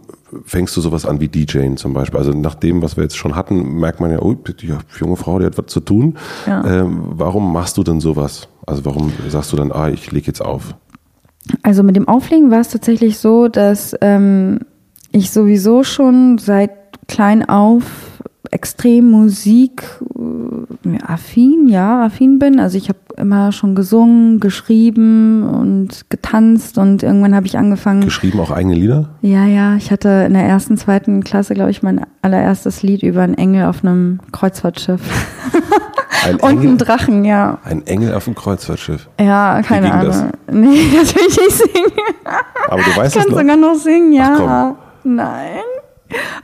[0.46, 2.20] fängst du sowas an wie DJing zum Beispiel?
[2.20, 5.40] Also nach dem, was wir jetzt schon hatten, merkt man ja, oh, die junge Frau,
[5.40, 6.18] die hat was zu tun.
[6.46, 6.64] Ja.
[6.66, 8.48] Ähm, warum machst du denn sowas?
[8.66, 10.76] Also warum sagst du dann, ah, ich lege jetzt auf?
[11.64, 14.60] Also mit dem Auflegen war es tatsächlich so, dass ähm,
[15.12, 16.72] ich sowieso schon seit
[17.08, 17.84] klein auf
[18.52, 19.84] extrem Musik
[20.86, 22.60] äh, affin, ja, affin bin.
[22.60, 28.02] Also ich habe immer schon gesungen, geschrieben und getanzt und irgendwann habe ich angefangen.
[28.02, 29.10] Geschrieben auch eigene Lieder?
[29.22, 29.76] Ja, ja.
[29.76, 33.66] Ich hatte in der ersten, zweiten Klasse, glaube ich, mein allererstes Lied über einen Engel
[33.66, 35.02] auf einem Kreuzfahrtschiff.
[36.26, 37.60] Ein und Engel, einen Drachen, ja.
[37.64, 39.08] Ein Engel auf einem Kreuzfahrtschiff.
[39.20, 40.08] Ja, keine Ahnung.
[40.08, 40.26] Das?
[40.52, 41.92] Nee, das will ich nicht singen.
[42.70, 43.38] Aber du weißt es noch?
[43.38, 44.76] sogar noch singen, ja.
[45.04, 45.60] Nein.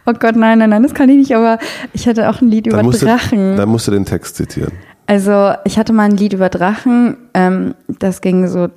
[0.06, 1.58] Oh Gott, nein, nein, nein, das kann ich nicht, aber
[1.94, 3.56] ich hatte auch ein Lied über Drachen.
[3.56, 4.74] dann musst du den Text zitieren.
[5.06, 8.70] Also, ich hatte mal ein Lied über Drachen, ähm, das ging so,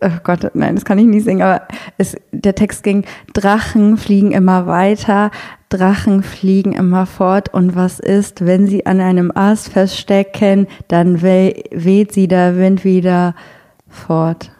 [0.00, 1.62] oh Gott, nein, das kann ich nicht singen, aber
[1.96, 5.30] es, der Text ging, Drachen fliegen immer weiter,
[5.70, 11.54] Drachen fliegen immer fort und was ist, wenn sie an einem Ast feststecken, dann we
[11.70, 13.34] weht sie der Wind wieder
[13.88, 14.50] fort.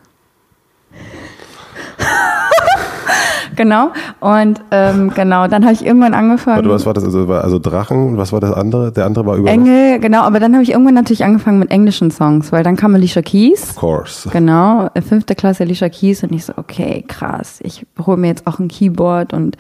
[3.57, 3.93] Genau.
[4.21, 6.57] Und ähm, genau, dann habe ich irgendwann angefangen.
[6.57, 7.05] Warte, was war das?
[7.05, 8.93] Also, also Drachen, was war das andere?
[8.93, 9.51] Der andere war über.
[9.51, 12.95] Engel, genau, aber dann habe ich irgendwann natürlich angefangen mit englischen Songs, weil dann kam
[12.95, 13.71] Alicia Keys.
[13.71, 14.29] Of course.
[14.31, 18.59] Genau, fünfte Klasse Alicia Keys und ich so, okay, krass, ich hole mir jetzt auch
[18.59, 19.57] ein Keyboard und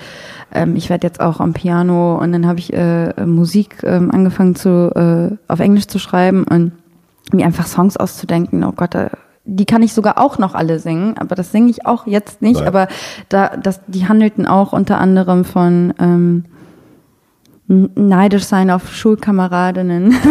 [0.52, 4.54] ähm, ich werde jetzt auch am Piano und dann habe ich äh, Musik ähm, angefangen
[4.54, 6.72] zu äh, auf Englisch zu schreiben und
[7.32, 8.64] mir einfach Songs auszudenken.
[8.64, 9.10] Oh Gott, da
[9.44, 12.60] die kann ich sogar auch noch alle singen, aber das singe ich auch jetzt nicht.
[12.60, 12.68] Nein.
[12.68, 12.88] Aber
[13.28, 16.44] da, das, die handelten auch unter anderem von ähm,
[17.66, 20.14] neidisch sein auf Schulkameradinnen.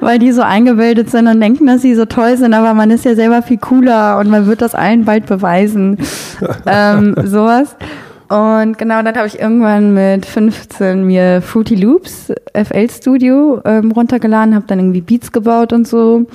[0.00, 3.04] Weil die so eingebildet sind und denken, dass sie so toll sind, aber man ist
[3.04, 5.98] ja selber viel cooler und man wird das allen bald beweisen.
[6.66, 7.76] ähm, sowas.
[8.28, 14.54] Und genau, dann habe ich irgendwann mit 15 mir Fruity Loops FL Studio ähm, runtergeladen,
[14.54, 16.26] habe dann irgendwie Beats gebaut und so.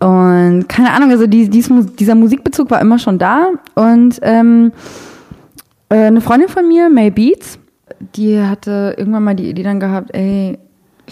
[0.00, 3.50] Und keine Ahnung, also die, dies, dieser Musikbezug war immer schon da.
[3.74, 4.72] Und ähm,
[5.88, 7.58] äh, eine Freundin von mir, May Beats,
[8.16, 10.58] die hatte irgendwann mal die Idee dann gehabt, ey,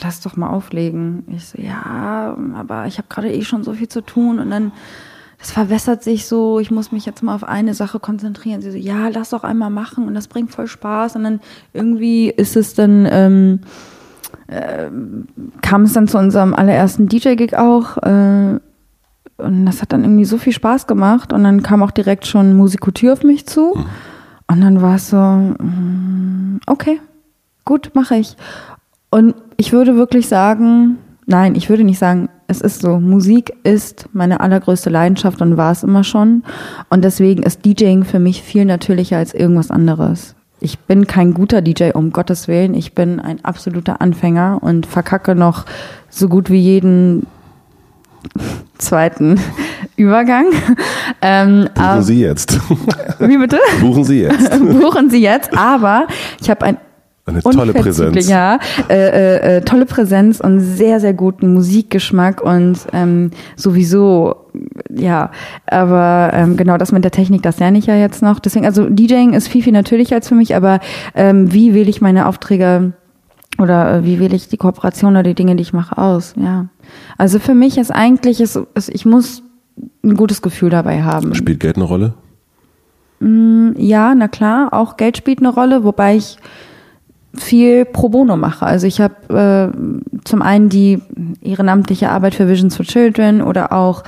[0.02, 1.24] lass doch mal auflegen.
[1.34, 4.38] Ich so, ja, aber ich habe gerade eh schon so viel zu tun.
[4.38, 4.72] Und dann
[5.40, 8.60] das verwässert sich so, ich muss mich jetzt mal auf eine Sache konzentrieren.
[8.60, 11.16] Sie so, ja, lass doch einmal machen und das bringt voll Spaß.
[11.16, 11.40] Und dann
[11.72, 13.60] irgendwie ist es dann, ähm,
[14.48, 14.90] äh,
[15.62, 17.96] kam es dann zu unserem allerersten DJ-Gig auch.
[17.98, 18.60] Äh,
[19.38, 21.32] und das hat dann irgendwie so viel Spaß gemacht.
[21.32, 23.72] Und dann kam auch direkt schon Musikotür auf mich zu.
[24.46, 27.00] Und dann war es so, mm, okay,
[27.64, 28.36] gut, mache ich.
[29.10, 32.98] Und ich würde wirklich sagen, nein, ich würde nicht sagen, es ist so.
[32.98, 36.42] Musik ist meine allergrößte Leidenschaft und war es immer schon.
[36.88, 40.34] Und deswegen ist DJing für mich viel natürlicher als irgendwas anderes.
[40.58, 42.74] Ich bin kein guter DJ, um Gottes Willen.
[42.74, 45.64] Ich bin ein absoluter Anfänger und verkacke noch
[46.10, 47.26] so gut wie jeden
[48.78, 49.40] zweiten
[49.96, 50.46] Übergang.
[51.22, 52.58] Ähm, Buchen Sie jetzt.
[53.20, 53.58] Wie bitte?
[53.80, 54.50] Buchen Sie jetzt.
[54.80, 55.56] Buchen Sie jetzt.
[55.56, 56.08] Aber
[56.40, 56.76] ich habe ein
[57.26, 58.28] eine tolle Präsenz.
[58.28, 64.36] Ja, äh, äh, äh, tolle Präsenz und sehr, sehr guten Musikgeschmack und ähm, sowieso,
[64.88, 65.30] ja,
[65.66, 68.38] aber ähm, genau das mit der Technik, das lerne ich ja jetzt noch.
[68.38, 70.80] Deswegen, also DJing ist viel, viel natürlicher als für mich, aber
[71.14, 72.92] ähm, wie wähle ich meine Aufträge
[73.58, 76.34] oder äh, wie wähle ich die Kooperation oder die Dinge, die ich mache, aus?
[76.36, 76.68] Ja.
[77.18, 79.42] Also für mich ist eigentlich, ist, ist, ich muss
[80.02, 81.34] ein gutes Gefühl dabei haben.
[81.34, 82.14] Spielt Geld eine Rolle?
[83.20, 86.38] Mm, ja, na klar, auch Geld spielt eine Rolle, wobei ich
[87.34, 88.66] viel pro bono mache.
[88.66, 91.00] Also ich habe äh, zum einen die
[91.40, 94.02] ehrenamtliche Arbeit für Visions for Children oder auch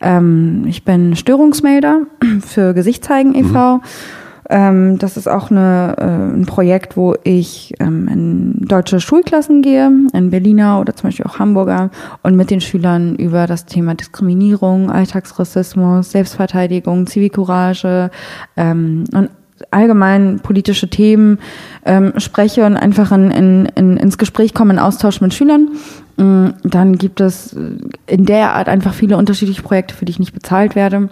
[0.00, 2.02] ähm, ich bin Störungsmelder
[2.40, 3.76] für Gesichtszeigen e.V.
[3.76, 3.82] Mhm.
[4.50, 9.90] Ähm, das ist auch eine, äh, ein Projekt, wo ich ähm, in deutsche Schulklassen gehe,
[10.12, 11.90] in Berliner oder zum Beispiel auch Hamburger
[12.22, 18.10] und mit den Schülern über das Thema Diskriminierung, Alltagsrassismus, Selbstverteidigung, Zivilcourage
[18.56, 19.30] ähm, und
[19.70, 21.38] allgemein politische Themen
[21.84, 25.68] ähm, spreche und einfach in, in, in, ins Gespräch komme, in Austausch mit Schülern.
[26.16, 27.56] Mm, dann gibt es
[28.06, 31.10] in der Art einfach viele unterschiedliche Projekte, für die ich nicht bezahlt werde,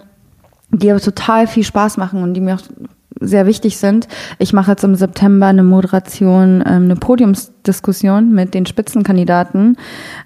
[0.69, 2.61] die aber total viel Spaß machen und die mir auch
[3.19, 4.07] sehr wichtig sind.
[4.39, 9.77] Ich mache jetzt im September eine Moderation, ähm, eine Podiumsdiskussion mit den Spitzenkandidaten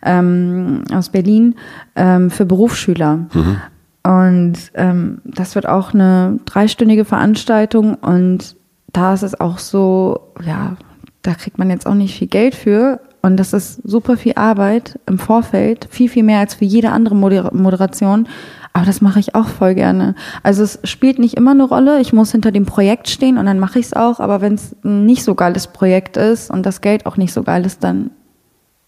[0.03, 1.55] ähm, aus Berlin
[1.95, 3.27] ähm, für Berufsschüler.
[3.33, 3.57] Mhm.
[4.05, 8.55] Und ähm, das wird auch eine dreistündige Veranstaltung und
[8.93, 10.77] da ist es auch so, ja,
[11.23, 12.99] da kriegt man jetzt auch nicht viel Geld für.
[13.23, 17.15] Und das ist super viel Arbeit im Vorfeld, viel, viel mehr als für jede andere
[17.15, 18.27] Moder Moderation.
[18.73, 20.13] Aber das mache ich auch voll gerne.
[20.43, 21.99] Also es spielt nicht immer eine Rolle.
[21.99, 24.19] Ich muss hinter dem Projekt stehen und dann mache ich es auch.
[24.19, 27.41] Aber wenn es ein nicht so geiles Projekt ist und das Geld auch nicht so
[27.41, 28.11] geil ist, dann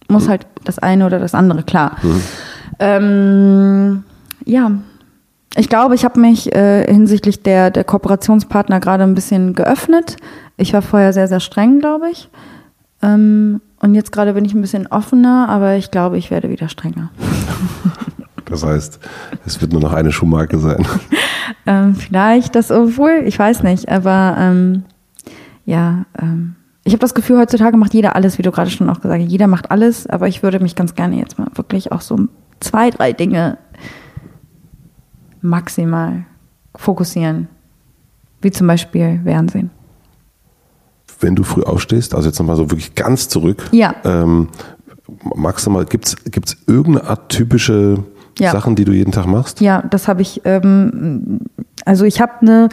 [0.08, 0.30] muss mhm.
[0.30, 1.98] halt das eine oder das andere klar.
[2.04, 2.22] Mhm.
[2.80, 4.04] Ähm,
[4.46, 4.72] ja,
[5.58, 10.18] ich glaube, ich habe mich äh, hinsichtlich der, der Kooperationspartner gerade ein bisschen geöffnet.
[10.56, 12.30] Ich war vorher sehr, sehr streng, glaube ich.
[13.02, 16.70] Ähm, und jetzt gerade bin ich ein bisschen offener, aber ich glaube, ich werde wieder
[16.70, 17.12] strenger.
[18.50, 19.02] Das heißt,
[19.46, 20.88] es wird nur noch eine Schuhmarke sein.
[21.66, 24.84] ähm, vielleicht das, obwohl, ich weiß nicht, aber ähm,
[25.66, 29.02] ja, ähm, ich habe das Gefühl, heutzutage macht jeder alles, wie du gerade schon auch
[29.02, 29.30] gesagt hast.
[29.30, 32.18] Jeder macht alles, aber ich würde mich ganz gerne jetzt mal wirklich auch so
[32.62, 33.58] zwei, drei Dinge
[35.42, 36.26] maximal
[36.76, 37.48] fokussieren.
[38.42, 39.72] Wie zum Beispiel Fernsehen.
[41.20, 43.96] Wenn du früh aufstehst, also jetzt nochmal so wirklich ganz zurück, ja.
[44.04, 44.50] ähm,
[45.36, 48.04] magst du mal, gibt es irgendeine Art typische
[48.38, 48.52] Ja.
[48.52, 49.62] Sachen, die du jeden Tag machst?
[49.62, 50.42] Ja, das habe ich.
[50.46, 51.40] Ähm,
[51.86, 52.70] also ich habe eine,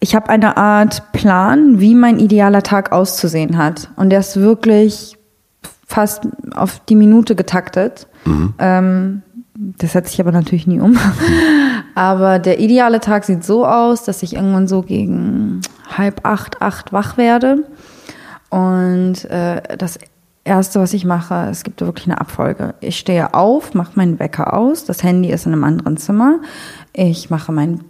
[0.00, 5.16] ich habe eine Art Plan, wie mein idealer Tag auszusehen hat, und der ist wirklich
[5.86, 8.06] fast auf die Minute getaktet.
[8.58, 9.22] Ähm,
[9.58, 10.98] das setze ich aber natürlich nie um.
[11.94, 15.60] aber der ideale Tag sieht so aus, dass ich irgendwann so gegen
[15.96, 17.64] halb acht, acht wach werde.
[18.50, 19.98] Und äh, das
[20.44, 22.74] Erste, was ich mache, es gibt wirklich eine Abfolge.
[22.80, 26.38] Ich stehe auf, mache meinen Wecker aus, das Handy ist in einem anderen Zimmer.
[26.92, 27.80] Ich mache mein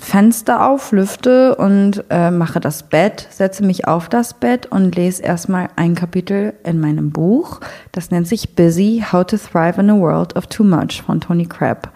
[0.00, 5.22] Fenster auf, lüfte und äh, mache das Bett, setze mich auf das Bett und lese
[5.22, 7.60] erstmal ein Kapitel in meinem Buch.
[7.92, 11.46] Das nennt sich Busy, How to Thrive in a World of Too Much von Tony
[11.46, 11.92] Crabb.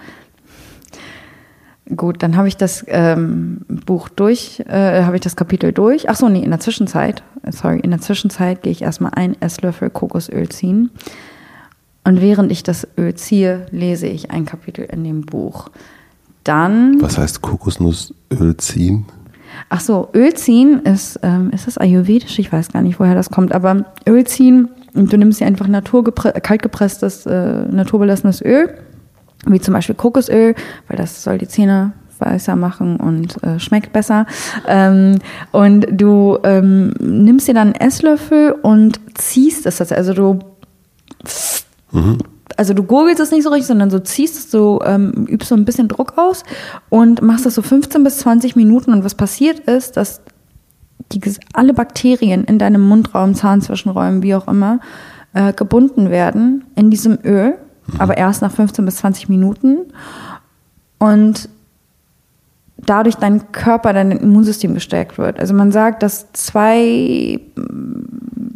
[1.97, 6.09] Gut, dann habe ich das ähm, Buch durch, äh, habe ich das Kapitel durch.
[6.09, 9.91] Ach so, nee, in der Zwischenzeit, sorry, in der Zwischenzeit gehe ich erstmal ein Esslöffel
[9.91, 10.91] Kokosöl ziehen.
[12.05, 15.71] Und während ich das Öl ziehe, lese ich ein Kapitel in dem Buch.
[16.45, 19.07] Dann, Was heißt Kokosnussöl ziehen?
[19.69, 22.39] ach so, Öl ziehen ist, ähm, ist das ayurvedisch?
[22.39, 25.69] Ich weiß gar nicht, woher das kommt, aber Öl ziehen, und du nimmst dir einfach
[26.43, 28.75] kaltgepresstes, äh, naturbelassenes Öl,
[29.47, 30.55] wie zum Beispiel Kokosöl,
[30.89, 34.27] weil das soll die Zähne weißer machen und äh, schmeckt besser.
[34.69, 35.19] Ähm,
[35.51, 40.39] und du ähm, nimmst dir dann einen Esslöffel und ziehst es, also du
[42.57, 45.55] also du gurgelst es nicht so richtig, sondern so ziehst es so, ähm, übst so
[45.55, 46.45] ein bisschen Druck aus
[46.89, 48.93] und machst das so 15 bis 20 Minuten.
[48.93, 50.21] Und was passiert ist, dass
[51.13, 51.21] die,
[51.53, 54.81] alle Bakterien in deinem Mundraum, Zahnzwischenräumen, wie auch immer,
[55.33, 57.55] äh, gebunden werden in diesem Öl,
[57.99, 59.79] aber erst nach 15 bis 20 Minuten.
[60.99, 61.49] Und
[62.79, 65.39] dadurch dein Körper, dein Immunsystem gestärkt wird.
[65.39, 67.41] Also man sagt, dass zwei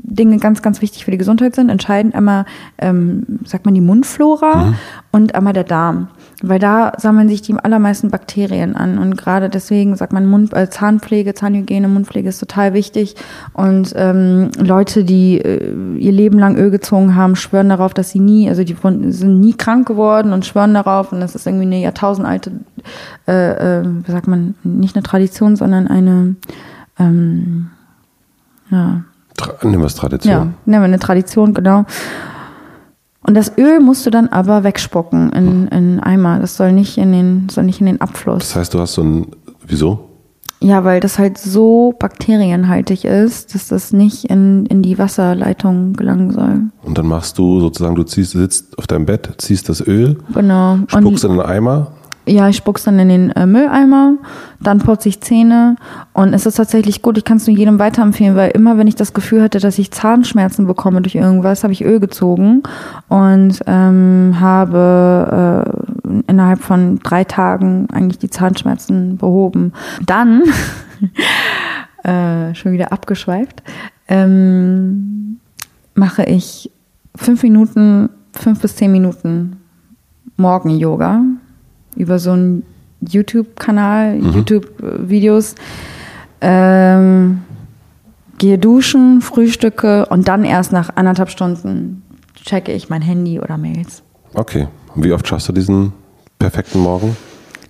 [0.08, 1.68] Dinge ganz, ganz wichtig für die Gesundheit sind.
[1.68, 2.44] Entscheidend einmal,
[2.78, 4.74] ähm, sagt man, die Mundflora
[5.12, 6.08] und einmal der Darm.
[6.42, 8.98] Weil da sammeln sich die allermeisten Bakterien an.
[8.98, 13.16] Und gerade deswegen sagt man, Mund, äh, Zahnpflege, Zahnhygiene, Mundpflege ist total wichtig.
[13.52, 18.20] Und ähm, Leute, die äh, ihr Leben lang Öl gezogen haben, schwören darauf, dass sie
[18.20, 18.76] nie, also die
[19.10, 21.12] sind nie krank geworden und schwören darauf.
[21.12, 22.52] Und das ist irgendwie eine jahrtausendalte,
[23.26, 26.36] äh, äh, wie sagt man, nicht eine Tradition, sondern eine,
[26.98, 27.70] ähm,
[28.70, 29.02] ja,
[29.38, 30.30] Tra Nimm was Tradition.
[30.32, 31.86] ja, nehmen wir eine Tradition, genau.
[33.22, 36.38] Und das Öl musst du dann aber wegspucken in, in Eimer.
[36.40, 38.38] Das soll nicht in den, soll nicht in den Abfluss.
[38.40, 39.26] Das heißt, du hast so ein.
[39.66, 40.04] Wieso?
[40.60, 46.32] Ja, weil das halt so bakterienhaltig ist, dass das nicht in, in die Wasserleitung gelangen
[46.32, 46.62] soll.
[46.82, 50.78] Und dann machst du sozusagen, du ziehst, sitzt auf deinem Bett, ziehst das Öl, Genau.
[50.88, 51.92] spuckst in einen Eimer.
[52.28, 54.18] Ja, ich spuck's dann in den äh, Mülleimer,
[54.60, 55.76] dann putze ich Zähne
[56.12, 58.96] und es ist tatsächlich gut, ich kann es nur jedem weiterempfehlen, weil immer wenn ich
[58.96, 62.62] das Gefühl hatte, dass ich Zahnschmerzen bekomme durch irgendwas, habe ich Öl gezogen
[63.08, 65.64] und ähm, habe
[66.06, 69.72] äh, innerhalb von drei Tagen eigentlich die Zahnschmerzen behoben.
[70.04, 70.42] Dann,
[72.02, 73.62] äh, schon wieder abgeschweift,
[74.06, 75.38] ähm,
[75.94, 76.70] mache ich
[77.16, 79.56] fünf Minuten, fünf bis zehn Minuten
[80.36, 81.22] Morgen-Yoga
[81.98, 82.64] über so einen
[83.00, 85.54] YouTube-Kanal, YouTube-Videos.
[86.40, 87.42] Ähm,
[88.38, 92.02] gehe duschen, frühstücke und dann erst nach anderthalb Stunden
[92.44, 94.02] checke ich mein Handy oder Mails.
[94.34, 94.68] Okay.
[94.94, 95.92] Und wie oft schaffst du diesen
[96.38, 97.16] perfekten Morgen?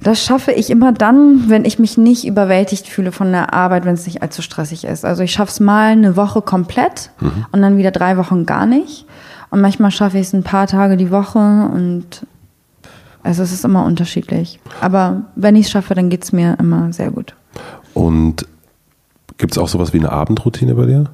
[0.02, 3.94] Das schaffe ich immer dann, wenn ich mich nicht überwältigt fühle von der Arbeit, wenn
[3.94, 5.04] es nicht allzu stressig ist.
[5.04, 7.10] Also ich schaffe es mal eine Woche komplett
[7.50, 9.06] und dann wieder drei Wochen gar nicht.
[9.50, 12.26] Und manchmal schaffe ich es ein paar Tage die Woche und
[13.28, 14.58] also es ist immer unterschiedlich.
[14.80, 17.34] Aber wenn ich es schaffe, dann geht es mir immer sehr gut.
[17.92, 18.46] Und
[19.36, 21.04] gibt es auch sowas wie eine Abendroutine bei dir?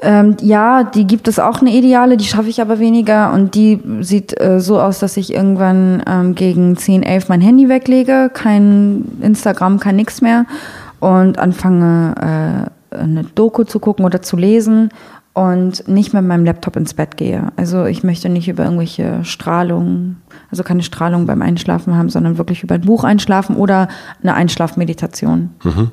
[0.00, 3.78] Ähm, ja, die gibt es auch eine ideale, die schaffe ich aber weniger und die
[4.00, 9.18] sieht äh, so aus, dass ich irgendwann ähm, gegen 10, 11 mein Handy weglege, kein
[9.20, 10.46] Instagram, kein nix mehr
[11.00, 14.88] und anfange äh, eine Doku zu gucken oder zu lesen
[15.32, 17.52] und nicht mit meinem Laptop ins Bett gehe.
[17.56, 20.16] Also ich möchte nicht über irgendwelche Strahlung,
[20.50, 23.86] also keine Strahlung beim Einschlafen haben, sondern wirklich über ein Buch einschlafen oder
[24.22, 25.50] eine Einschlafmeditation.
[25.62, 25.90] Mhm.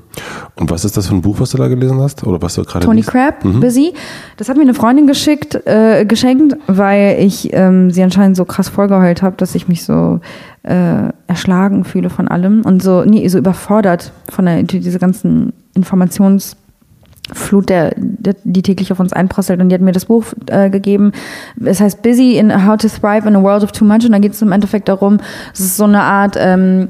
[0.55, 2.25] Und was ist das für ein Buch, was du da gelesen hast?
[2.25, 3.11] Oder was du gerade Tony liest?
[3.11, 3.93] Crabb, Busy.
[4.37, 8.69] Das hat mir eine Freundin geschickt, äh, geschenkt, weil ich ähm, sie anscheinend so krass
[8.69, 10.19] vollgeheult habe, dass ich mich so
[10.63, 16.55] äh, erschlagen fühle von allem und so, nee, so überfordert von der, diese ganzen Informations-
[17.33, 19.61] Flut, der, der, die täglich auf uns einprasselt.
[19.61, 21.11] Und die hat mir das Buch äh, gegeben.
[21.63, 24.05] Es heißt Busy in How to Thrive in a World of Too Much.
[24.05, 25.17] Und da geht es im Endeffekt darum,
[25.53, 26.89] es ist so eine Art ähm,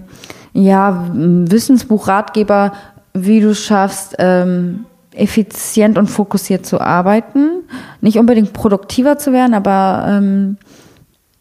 [0.54, 2.74] ja, Wissensbuch, Ratgeber,
[3.14, 7.64] wie du schaffst, ähm, effizient und fokussiert zu arbeiten.
[8.02, 10.58] Nicht unbedingt produktiver zu werden, aber ähm,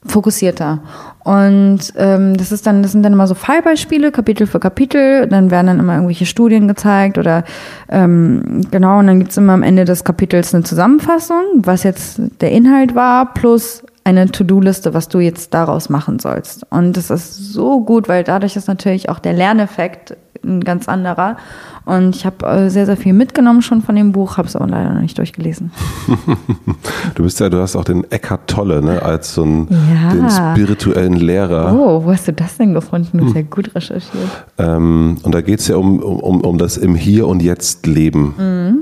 [0.07, 0.81] fokussierter.
[1.25, 5.27] Und ähm, das ist dann, das sind dann immer so Fallbeispiele, Kapitel für Kapitel.
[5.27, 7.45] Dann werden dann immer irgendwelche Studien gezeigt oder
[7.89, 12.53] ähm, genau, und dann gibt's immer am Ende des Kapitels eine Zusammenfassung, was jetzt der
[12.53, 16.65] Inhalt war, plus eine To-Do-Liste, was du jetzt daraus machen sollst.
[16.71, 21.37] Und das ist so gut, weil dadurch ist natürlich auch der Lerneffekt ein ganz anderer.
[21.85, 24.67] Und ich habe äh, sehr, sehr viel mitgenommen schon von dem Buch, habe es aber
[24.67, 25.71] leider noch nicht durchgelesen.
[27.15, 30.13] du bist ja, du hast auch den Eckhart Tolle, ne, als so einen ja.
[30.13, 31.73] den spirituellen Lehrer.
[31.73, 33.19] Oh, wo hast du das denn gefunden?
[33.19, 34.47] Du hast ja gut recherchiert.
[34.59, 38.35] Ähm, und da geht es ja um, um, um das im Hier und Jetzt Leben.
[38.37, 38.79] Mhm.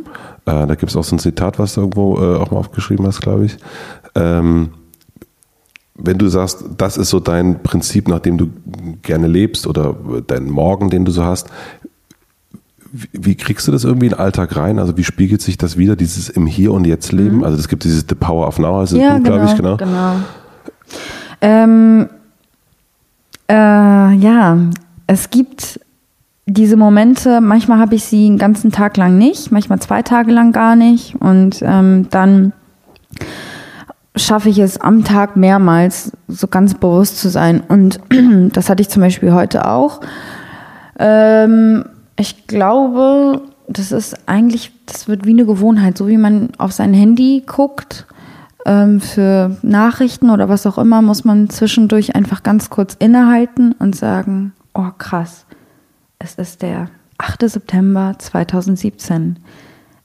[0.47, 3.07] Äh, da gibt es auch so ein Zitat, was du irgendwo äh, auch mal aufgeschrieben
[3.07, 3.57] hast, glaube ich.
[4.15, 4.71] Ähm,
[5.97, 8.51] wenn du sagst, das ist so dein Prinzip, nach dem du
[9.03, 9.95] gerne lebst oder
[10.27, 11.49] dein Morgen, den du so hast,
[13.13, 14.79] wie, kriegst du das irgendwie in den Alltag rein?
[14.79, 17.39] Also wie spiegelt sich das wieder, dieses im Hier und Jetzt Leben?
[17.39, 17.45] Mhm.
[17.45, 19.77] Also es gibt dieses The Power of Now, also ja, glaube ich, genau.
[19.77, 20.17] genau.
[21.41, 22.09] Ähm,
[23.49, 23.55] äh,
[24.15, 24.59] ja,
[25.07, 25.81] es gibt
[26.47, 30.53] diese Momente, manchmal habe ich sie einen ganzen Tag lang nicht, manchmal zwei Tage lang
[30.53, 32.53] gar nicht und ähm, dann
[34.17, 37.61] schaffe ich es am Tag mehrmals so ganz bewusst zu sein.
[37.61, 38.01] Und
[38.53, 40.01] das hatte ich zum Beispiel heute auch.
[40.99, 41.85] Ähm,
[42.17, 46.95] ich glaube, das ist eigentlich, das wird wie eine Gewohnheit, so wie man auf sein
[46.95, 48.07] Handy guckt.
[48.67, 53.95] Ähm, für Nachrichten oder was auch immer muss man zwischendurch einfach ganz kurz innehalten und
[53.95, 55.45] sagen, oh krass,
[56.19, 56.89] es ist der
[57.19, 57.49] 8.
[57.49, 59.39] September 2017.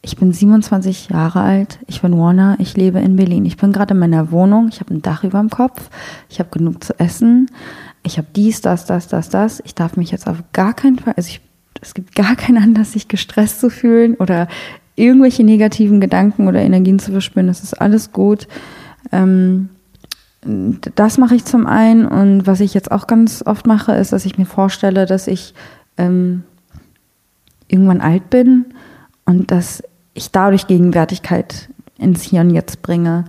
[0.01, 3.45] Ich bin 27 Jahre alt, ich bin Warner, ich lebe in Berlin.
[3.45, 5.89] Ich bin gerade in meiner Wohnung, ich habe ein Dach über dem Kopf,
[6.29, 7.51] ich habe genug zu essen,
[8.03, 9.61] ich habe dies, das, das, das, das.
[9.65, 11.41] Ich darf mich jetzt auf gar keinen Fall, also ich,
[11.81, 14.47] es gibt gar keinen Anlass, sich gestresst zu fühlen oder
[14.95, 17.47] irgendwelche negativen Gedanken oder Energien zu verspüren.
[17.47, 18.47] Das ist alles gut.
[19.11, 19.69] Ähm,
[20.41, 24.25] das mache ich zum einen und was ich jetzt auch ganz oft mache, ist, dass
[24.25, 25.53] ich mir vorstelle, dass ich
[25.97, 26.43] ähm,
[27.67, 28.65] irgendwann alt bin
[29.25, 29.83] und dass
[30.19, 33.25] ich dadurch Gegenwärtigkeit ins Hier und Jetzt bringe.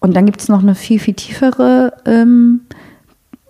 [0.00, 2.62] Und dann gibt es noch eine viel, viel tiefere ähm,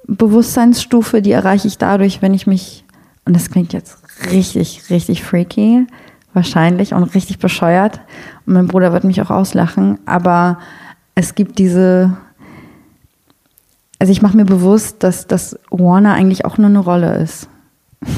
[0.06, 2.84] Bewusstseinsstufe, die erreiche ich dadurch, wenn ich mich,
[3.24, 3.96] und das klingt jetzt
[4.30, 5.86] richtig, richtig freaky,
[6.34, 8.00] wahrscheinlich und richtig bescheuert.
[8.46, 10.58] Und mein Bruder wird mich auch auslachen, aber
[11.14, 12.16] es gibt diese,
[13.98, 17.48] also ich mache mir bewusst, dass das Warner eigentlich auch nur eine Rolle ist.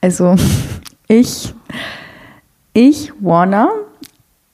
[0.00, 0.36] Also
[1.08, 1.52] ich
[2.78, 3.70] ich, Warner,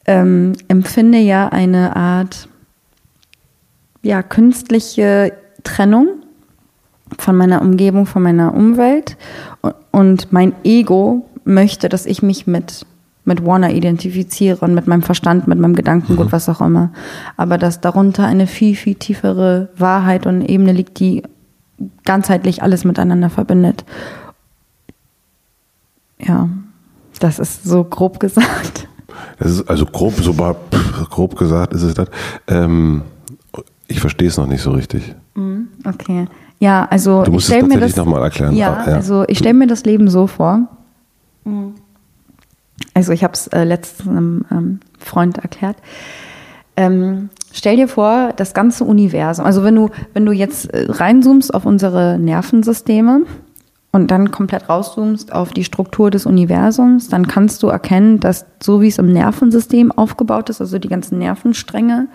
[0.07, 2.49] ähm, empfinde ja eine Art
[4.03, 6.09] ja, künstliche Trennung
[7.19, 9.17] von meiner Umgebung, von meiner Umwelt.
[9.91, 12.87] Und mein Ego möchte, dass ich mich mit,
[13.25, 16.33] mit Warner identifiziere und mit meinem Verstand, mit meinem Gedankengut, mhm.
[16.33, 16.93] was auch immer.
[17.37, 21.23] Aber dass darunter eine viel, viel tiefere Wahrheit und Ebene liegt, die
[22.05, 23.85] ganzheitlich alles miteinander verbindet.
[26.19, 26.49] Ja.
[27.21, 28.89] Das ist so grob gesagt.
[29.39, 30.35] Das ist also grob, so
[31.11, 32.09] grob gesagt ist es das.
[32.49, 33.03] Ähm,
[33.89, 35.15] ich verstehe es noch nicht so richtig.
[35.35, 36.27] Mhm, okay.
[36.59, 38.55] Ja, also du musst ich es tatsächlich nochmal erklären.
[38.55, 40.69] Ja, ja, also ich stelle mir das Leben so vor.
[41.45, 41.75] Mhm.
[42.95, 45.77] Also ich habe es äh, letztens einem ähm, Freund erklärt.
[46.77, 49.45] Ähm, stell dir vor, das ganze Universum.
[49.45, 53.23] Also wenn du wenn du jetzt äh, reinzoomst auf unsere Nervensysteme,
[53.95, 58.81] und dann komplett rauszoomst auf die Struktur des Universums, dann kannst du erkennen, dass so
[58.81, 62.09] wie es im Nervensystem aufgebaut ist, also die ganzen Nervenstränge,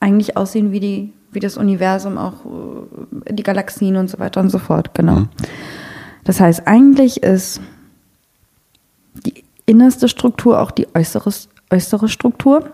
[0.00, 2.46] eigentlich aussehen wie die, wie das Universum, auch
[3.26, 4.94] äh, die Galaxien und so weiter und so fort.
[4.94, 5.16] Genau.
[5.16, 5.28] Mhm.
[6.24, 7.60] Das heißt, eigentlich ist
[9.26, 11.30] die innerste Struktur auch die äußere,
[11.70, 12.70] äußere Struktur.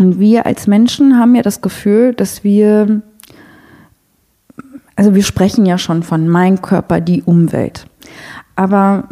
[0.00, 3.00] Und wir als Menschen haben ja das Gefühl, dass wir
[4.96, 7.86] also wir sprechen ja schon von mein Körper, die Umwelt.
[8.56, 9.08] Aber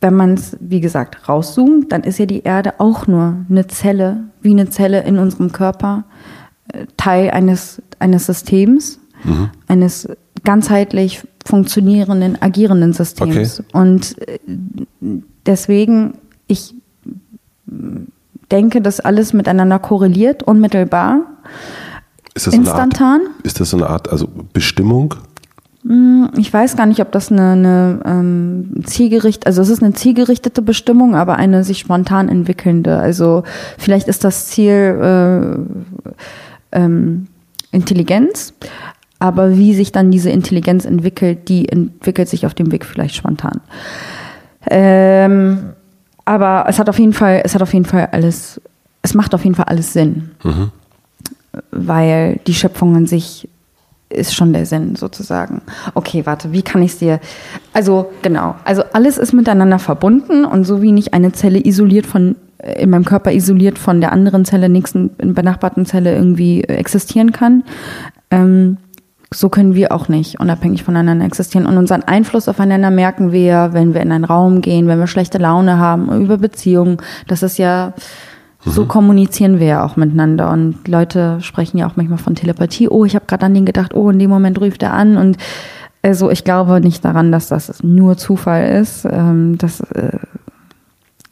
[0.00, 4.24] wenn man es, wie gesagt, rauszoomt, dann ist ja die Erde auch nur eine Zelle,
[4.42, 6.04] wie eine Zelle in unserem Körper,
[6.72, 9.48] äh, Teil eines, eines Systems, mhm.
[9.66, 10.08] eines
[10.44, 13.60] ganzheitlich funktionierenden, agierenden Systems.
[13.60, 13.68] Okay.
[13.72, 14.38] Und äh,
[15.46, 16.74] deswegen, ich
[18.50, 21.22] denke, dass alles miteinander korreliert, unmittelbar.
[22.34, 23.20] Ist das Instantan?
[23.22, 25.14] So Art, ist das so eine Art also Bestimmung?
[25.86, 29.92] Hm, ich weiß gar nicht, ob das eine, eine ähm, zielgericht, also es ist eine
[29.92, 32.98] zielgerichtete Bestimmung, aber eine sich spontan entwickelnde.
[32.98, 33.44] Also
[33.78, 34.72] vielleicht ist das Ziel
[36.72, 37.26] äh, ähm,
[37.70, 38.54] Intelligenz,
[39.18, 43.60] aber wie sich dann diese Intelligenz entwickelt, die entwickelt sich auf dem Weg vielleicht spontan.
[44.70, 45.74] Ähm,
[46.24, 48.60] aber es hat auf jeden Fall, es hat auf jeden Fall alles,
[49.02, 50.30] es macht auf jeden Fall alles Sinn.
[50.42, 50.72] Mhm
[51.70, 53.48] weil die Schöpfung an sich
[54.08, 55.62] ist schon der Sinn sozusagen.
[55.94, 57.20] Okay, warte, wie kann ich es dir?
[57.72, 62.36] Also genau, also alles ist miteinander verbunden und so wie nicht eine Zelle isoliert von
[62.76, 67.62] in meinem Körper isoliert von der anderen Zelle, nächsten benachbarten Zelle irgendwie existieren kann,
[68.30, 68.78] ähm,
[69.34, 71.66] so können wir auch nicht unabhängig voneinander existieren.
[71.66, 75.38] Und unseren Einfluss aufeinander merken wir, wenn wir in einen Raum gehen, wenn wir schlechte
[75.38, 76.98] Laune haben, über Beziehungen.
[77.26, 77.92] Das ist ja.
[78.64, 80.50] So kommunizieren wir ja auch miteinander.
[80.50, 82.88] Und Leute sprechen ja auch manchmal von Telepathie.
[82.88, 85.16] Oh, ich habe gerade an den gedacht, oh, in dem Moment ruft er an.
[85.16, 85.36] Und
[86.02, 89.04] also ich glaube nicht daran, dass das nur Zufall ist.
[89.04, 90.18] Ähm, das äh,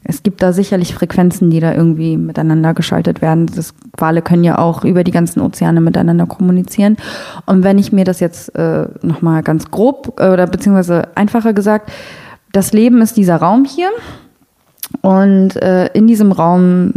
[0.05, 3.47] es gibt da sicherlich Frequenzen, die da irgendwie miteinander geschaltet werden.
[3.47, 6.97] Das, Wale können ja auch über die ganzen Ozeane miteinander kommunizieren.
[7.47, 11.93] Und wenn ich mir das jetzt äh, nochmal ganz grob äh, oder beziehungsweise einfacher gesagt,
[12.53, 13.91] das Leben ist dieser Raum hier
[15.03, 16.93] und äh, in diesem Raum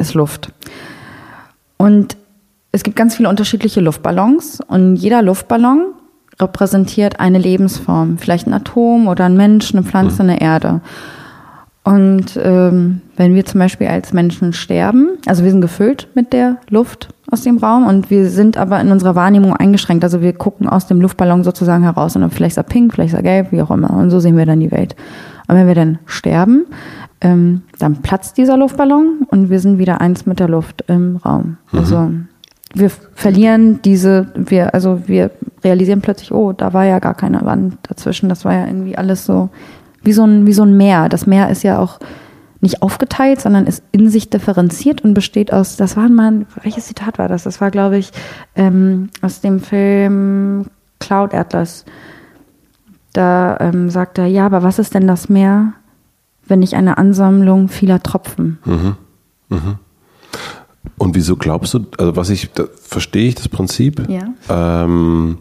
[0.00, 0.52] ist Luft.
[1.76, 2.16] Und
[2.72, 5.94] es gibt ganz viele unterschiedliche Luftballons und jeder Luftballon
[6.40, 10.80] repräsentiert eine Lebensform, vielleicht ein Atom oder ein Mensch, eine Pflanze, eine Erde.
[11.82, 16.58] Und ähm, wenn wir zum Beispiel als Menschen sterben, also wir sind gefüllt mit der
[16.68, 20.04] Luft aus dem Raum und wir sind aber in unserer Wahrnehmung eingeschränkt.
[20.04, 23.18] Also wir gucken aus dem Luftballon sozusagen heraus und vielleicht ist er pink, vielleicht ist
[23.18, 23.90] er gelb, wie auch immer.
[23.90, 24.94] Und so sehen wir dann die Welt.
[25.50, 26.66] Und wenn wir dann sterben,
[27.20, 31.56] ähm, dann platzt dieser Luftballon und wir sind wieder eins mit der Luft im Raum.
[31.72, 31.78] Mhm.
[31.78, 32.10] Also
[32.72, 35.32] wir verlieren diese, wir, also wir
[35.64, 39.26] realisieren plötzlich, oh, da war ja gar keine Wand dazwischen, das war ja irgendwie alles
[39.26, 39.50] so
[40.04, 41.08] wie so ein, wie so ein Meer.
[41.08, 41.98] Das Meer ist ja auch
[42.60, 47.18] nicht aufgeteilt, sondern ist in sich differenziert und besteht aus, das war mal, welches Zitat
[47.18, 47.42] war das?
[47.42, 48.12] Das war, glaube ich,
[48.54, 50.66] ähm, aus dem Film
[51.00, 51.84] Cloud Atlas.
[53.12, 55.72] Da ähm, sagt er, ja, aber was ist denn das Meer,
[56.46, 58.58] wenn nicht eine Ansammlung vieler Tropfen?
[58.64, 58.96] Mhm.
[59.48, 59.78] Mhm.
[60.96, 64.08] Und wieso glaubst du, also was ich, da verstehe ich das Prinzip?
[64.08, 64.22] Ja.
[64.48, 65.38] Ähm,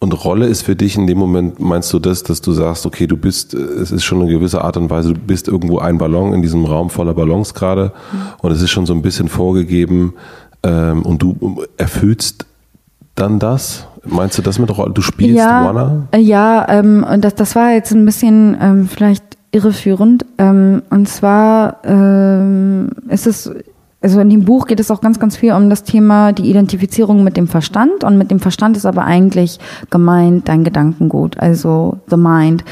[0.00, 3.06] und Rolle ist für dich in dem Moment, meinst du das, dass du sagst, okay,
[3.06, 6.32] du bist, es ist schon eine gewisse Art und Weise, du bist irgendwo ein Ballon
[6.34, 8.18] in diesem Raum voller Ballons gerade mhm.
[8.40, 10.14] und es ist schon so ein bisschen vorgegeben
[10.62, 12.46] ähm, und du erfüllst
[13.20, 13.86] dann das?
[14.04, 14.92] Meinst du das mit Rolle?
[14.92, 16.08] Du spielst ja, Wanna?
[16.16, 20.24] Ja, ähm, und das, das war jetzt ein bisschen ähm, vielleicht irreführend.
[20.38, 23.50] Ähm, und zwar ähm, ist es
[24.00, 27.24] also in dem Buch geht es auch ganz, ganz viel um das Thema die Identifizierung
[27.24, 28.04] mit dem Verstand.
[28.04, 29.58] Und mit dem Verstand ist aber eigentlich
[29.90, 32.64] gemeint dein Gedankengut, also the mind.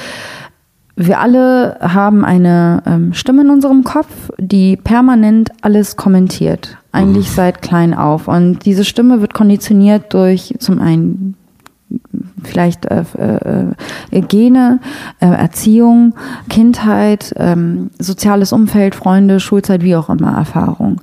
[0.95, 7.35] Wir alle haben eine ähm, Stimme in unserem Kopf, die permanent alles kommentiert, eigentlich mhm.
[7.35, 8.29] seit klein auf.
[8.29, 11.35] Und diese Stimme wird konditioniert durch zum einen
[12.43, 13.05] vielleicht äh,
[14.11, 14.81] äh, Gene,
[15.21, 16.15] äh, Erziehung,
[16.49, 21.01] Kindheit, ähm, soziales Umfeld, Freunde, Schulzeit, wie auch immer, Erfahrung.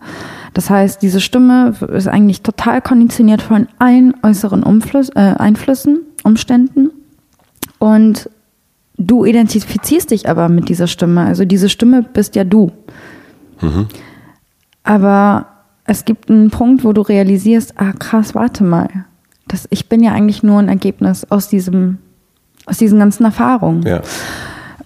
[0.53, 6.91] Das heißt, diese Stimme ist eigentlich total konditioniert von allen äußeren Umfluss, äh, Einflüssen, Umständen.
[7.79, 8.29] Und
[8.97, 11.25] du identifizierst dich aber mit dieser Stimme.
[11.25, 12.71] Also diese Stimme bist ja du.
[13.61, 13.87] Mhm.
[14.83, 15.47] Aber
[15.85, 19.05] es gibt einen Punkt, wo du realisierst, ah krass, warte mal
[19.47, 21.97] das, ich bin ja eigentlich nur ein Ergebnis aus diesem,
[22.65, 23.83] aus diesen ganzen Erfahrungen.
[23.83, 24.01] Ja.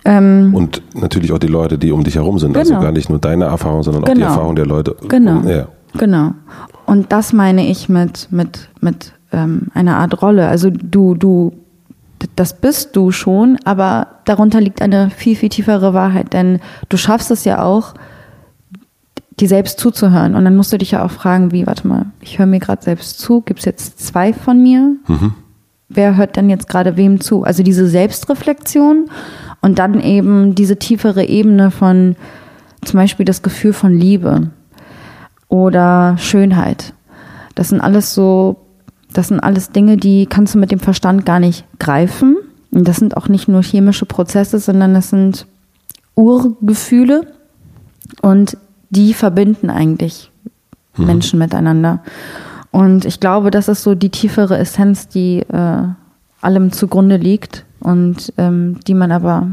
[0.06, 2.56] Ähm, und natürlich auch die Leute, die um dich herum sind.
[2.56, 2.80] Also genau.
[2.80, 4.20] Also gar nicht nur deine Erfahrung, sondern auch genau.
[4.20, 4.96] die Erfahrung der Leute.
[5.08, 5.40] Genau.
[5.40, 5.68] Und, ja.
[5.98, 6.32] Genau.
[6.86, 10.48] Und das meine ich mit, mit, mit ähm, einer Art Rolle.
[10.48, 11.54] Also du, du,
[12.36, 16.34] das bist du schon, aber darunter liegt eine viel, viel tiefere Wahrheit.
[16.34, 17.94] Denn du schaffst es ja auch,
[19.40, 20.36] dir selbst zuzuhören.
[20.36, 22.84] Und dann musst du dich ja auch fragen, wie, warte mal, ich höre mir gerade
[22.84, 24.96] selbst zu, gibt es jetzt zwei von mir?
[25.08, 25.34] Mhm.
[25.90, 27.44] Wer hört denn jetzt gerade wem zu?
[27.44, 29.10] Also diese Selbstreflexion
[29.62, 32.16] und dann eben diese tiefere Ebene von
[32.84, 34.50] zum Beispiel das Gefühl von Liebe
[35.50, 36.94] oder Schönheit.
[37.56, 38.58] Das sind alles so,
[39.14, 42.38] das sind alles Dinge, die kannst du mit dem Verstand gar nicht greifen.
[42.72, 45.48] Und das sind auch nicht nur chemische Prozesse, sondern das sind
[46.16, 47.34] Urgefühle.
[48.22, 48.58] Und
[48.90, 50.32] die verbinden eigentlich
[50.96, 51.06] mhm.
[51.06, 52.04] Menschen miteinander.
[52.72, 55.84] Und ich glaube, das ist so die tiefere Essenz, die äh,
[56.42, 59.48] allem zugrunde liegt und ähm, die man aber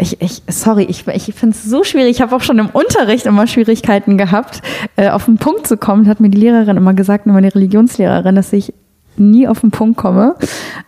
[0.00, 2.12] ich, ich, sorry, ich, ich finde es so schwierig.
[2.12, 4.62] Ich habe auch schon im Unterricht immer Schwierigkeiten gehabt,
[4.96, 6.08] äh, auf den Punkt zu kommen.
[6.08, 8.72] Hat mir die Lehrerin immer gesagt, meine Religionslehrerin, dass ich
[9.16, 10.36] nie auf den Punkt komme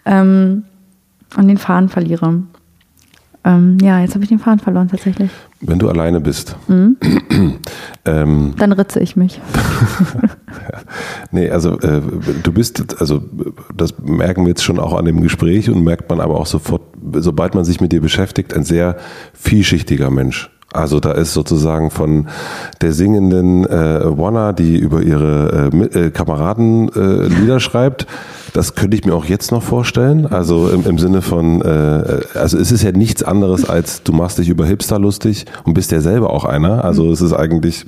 [0.06, 0.64] ähm,
[1.36, 2.42] und den Faden verliere.
[3.44, 5.30] Ähm, ja, jetzt habe ich den Faden verloren tatsächlich.
[5.60, 6.96] Wenn du alleine bist, mhm.
[8.04, 9.40] ähm, dann ritze ich mich.
[11.32, 12.00] nee, also äh,
[12.42, 13.22] du bist, also
[13.74, 16.82] das merken wir jetzt schon auch an dem Gespräch und merkt man aber auch sofort,
[17.14, 18.96] sobald man sich mit dir beschäftigt, ein sehr
[19.34, 20.50] vielschichtiger Mensch.
[20.72, 22.28] Also da ist sozusagen von
[22.80, 28.06] der singenden äh, Wanna, die über ihre äh, äh, Kameraden äh, Lieder schreibt,
[28.52, 30.26] das könnte ich mir auch jetzt noch vorstellen.
[30.26, 34.38] Also im, im Sinne von, äh, also es ist ja nichts anderes als du machst
[34.38, 36.84] dich über Hipster lustig und bist ja selber auch einer.
[36.84, 37.86] Also es ist eigentlich,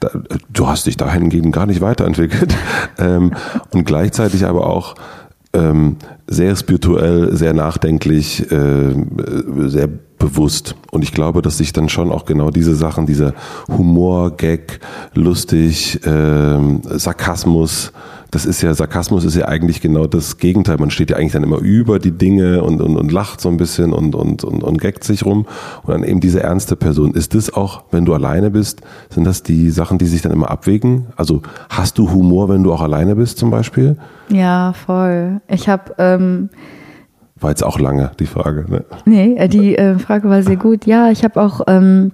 [0.00, 0.10] da,
[0.52, 2.54] du hast dich dahingehend gar nicht weiterentwickelt.
[2.98, 3.32] ähm,
[3.72, 4.94] und gleichzeitig aber auch
[5.52, 5.96] ähm,
[6.26, 8.94] sehr spirituell, sehr nachdenklich, äh,
[9.68, 10.74] sehr bewusst.
[10.90, 13.34] Und ich glaube, dass sich dann schon auch genau diese Sachen, dieser
[13.68, 14.80] Humor, Gag,
[15.14, 16.58] lustig, äh,
[16.98, 17.92] Sarkasmus,
[18.30, 20.76] das ist ja, Sarkasmus ist ja eigentlich genau das Gegenteil.
[20.78, 23.56] Man steht ja eigentlich dann immer über die Dinge und, und, und lacht so ein
[23.56, 25.46] bisschen und, und, und, und gaggt sich rum.
[25.84, 27.14] Und dann eben diese ernste Person.
[27.14, 30.50] Ist das auch, wenn du alleine bist, sind das die Sachen, die sich dann immer
[30.50, 31.06] abwägen?
[31.16, 33.96] Also hast du Humor, wenn du auch alleine bist zum Beispiel?
[34.28, 35.40] Ja, voll.
[35.48, 35.94] Ich habe...
[36.16, 36.50] Ähm
[37.38, 38.64] war jetzt auch lange die Frage.
[38.68, 38.84] Ne?
[39.04, 40.86] Nee, äh, die äh, Frage war sehr gut.
[40.86, 42.12] Ja, ich habe auch, ähm,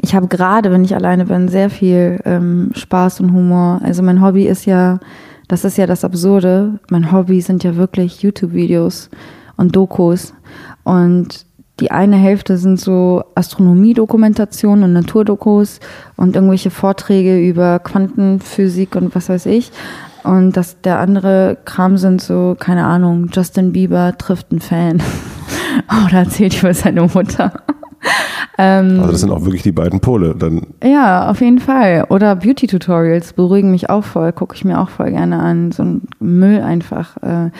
[0.00, 3.80] ich habe gerade, wenn ich alleine bin, sehr viel ähm, Spaß und Humor.
[3.82, 5.00] Also mein Hobby ist ja,
[5.48, 6.78] das ist ja das Absurde.
[6.90, 9.10] Mein Hobby sind ja wirklich YouTube-Videos
[9.56, 10.32] und Dokus.
[10.84, 11.44] Und
[11.80, 15.80] die eine Hälfte sind so Astronomie-Dokumentationen und Naturdokus
[16.16, 19.72] und irgendwelche Vorträge über Quantenphysik und was weiß ich.
[20.24, 25.02] Und das, der andere Kram sind so, keine Ahnung, Justin Bieber trifft einen Fan.
[26.06, 27.52] Oder erzählt über seine Mutter.
[28.58, 30.34] ähm, also das sind auch wirklich die beiden Pole.
[30.36, 30.66] Dann.
[30.82, 32.06] Ja, auf jeden Fall.
[32.08, 35.72] Oder Beauty-Tutorials beruhigen mich auch voll, gucke ich mir auch voll gerne an.
[35.72, 37.16] So ein Müll einfach.
[37.22, 37.50] Äh, äh,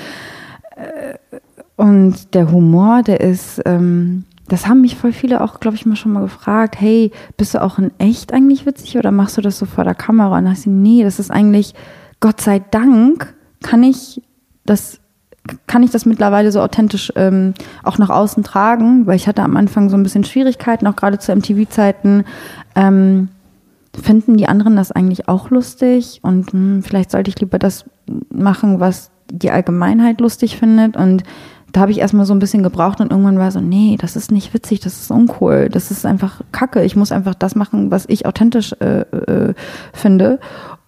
[1.77, 5.97] und der Humor, der ist, ähm, das haben mich voll viele auch, glaube ich, mal
[5.97, 9.59] schon mal gefragt, hey, bist du auch in echt eigentlich witzig oder machst du das
[9.59, 10.39] so vor der Kamera?
[10.39, 11.75] Und dann hast du, nee, das ist eigentlich
[12.23, 14.23] Gott sei Dank kann ich
[14.65, 15.01] das
[15.67, 19.57] kann ich das mittlerweile so authentisch ähm, auch nach außen tragen, weil ich hatte am
[19.57, 22.23] Anfang so ein bisschen Schwierigkeiten, auch gerade zu MTV-Zeiten.
[22.77, 23.29] Ähm,
[24.01, 26.21] finden die anderen das eigentlich auch lustig?
[26.23, 27.85] Und mh, hm, vielleicht sollte ich lieber das
[28.31, 30.97] machen, was die Allgemeinheit lustig findet.
[30.97, 31.25] Und
[31.73, 34.31] da habe ich erstmal so ein bisschen gebraucht und irgendwann war so, nee, das ist
[34.31, 36.85] nicht witzig, das ist uncool, das ist einfach Kacke.
[36.85, 39.55] Ich muss einfach das machen, was ich authentisch äh, äh,
[39.93, 40.39] finde.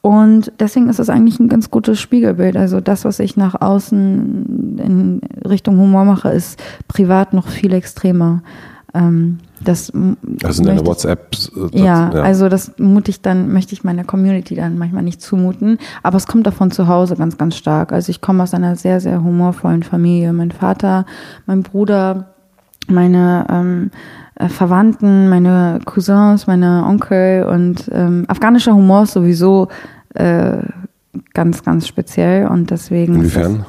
[0.04, 2.58] Und deswegen ist es eigentlich ein ganz gutes Spiegelbild.
[2.58, 8.42] Also das, was ich nach außen in Richtung Humor mache, ist privat noch viel extremer.
[8.92, 9.90] Ähm, das
[10.42, 11.34] also in deiner WhatsApp.
[11.72, 15.22] Äh, ja, ja, also das mute ich dann, möchte ich meiner Community dann manchmal nicht
[15.22, 15.78] zumuten.
[16.02, 17.90] Aber es kommt davon zu Hause ganz, ganz stark.
[17.90, 20.34] Also ich komme aus einer sehr, sehr humorvollen Familie.
[20.34, 21.06] Mein Vater,
[21.46, 22.34] mein Bruder,
[22.88, 23.90] meine ähm,
[24.34, 29.68] äh, Verwandten, meine Cousins, meine Onkel und ähm, afghanischer Humor ist sowieso
[30.14, 30.58] äh,
[31.32, 33.16] ganz, ganz speziell und deswegen.
[33.16, 33.66] Inwiefern?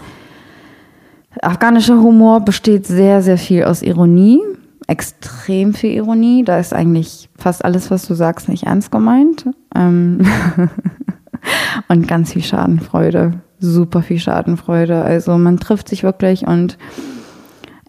[1.41, 4.39] Afghanischer Humor besteht sehr, sehr viel aus Ironie,
[4.87, 6.43] extrem viel Ironie.
[6.43, 9.45] Da ist eigentlich fast alles, was du sagst, nicht ernst gemeint.
[9.75, 10.21] Ähm
[11.87, 15.01] und ganz viel Schadenfreude, super viel Schadenfreude.
[15.01, 16.77] Also man trifft sich wirklich und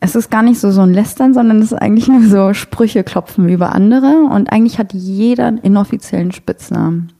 [0.01, 3.03] es ist gar nicht so so ein Lästern, sondern es ist eigentlich nur so Sprüche
[3.03, 7.13] klopfen über andere und eigentlich hat jeder einen inoffiziellen Spitznamen.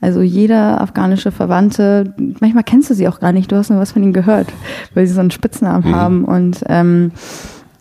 [0.00, 3.92] Also jeder afghanische Verwandte, manchmal kennst du sie auch gar nicht, du hast nur was
[3.92, 4.52] von ihnen gehört,
[4.94, 5.94] weil sie so einen Spitznamen mhm.
[5.94, 7.10] haben und ähm,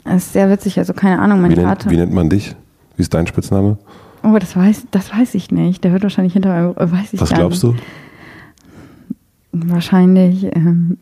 [0.03, 1.89] es ist sehr witzig, also keine Ahnung, mein wie Vater.
[1.89, 2.55] Nennt, wie nennt man dich?
[2.95, 3.77] Wie ist dein Spitzname?
[4.23, 5.83] Oh, das weiß, das weiß ich nicht.
[5.83, 7.75] Der wird wahrscheinlich hinter meinem, weiß ich Was glaubst du?
[9.51, 10.97] Wahrscheinlich, ähm,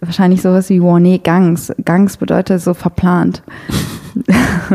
[0.00, 1.72] wahrscheinlich sowas wie Warnee Gangs.
[1.84, 3.42] Gangs bedeutet so verplant.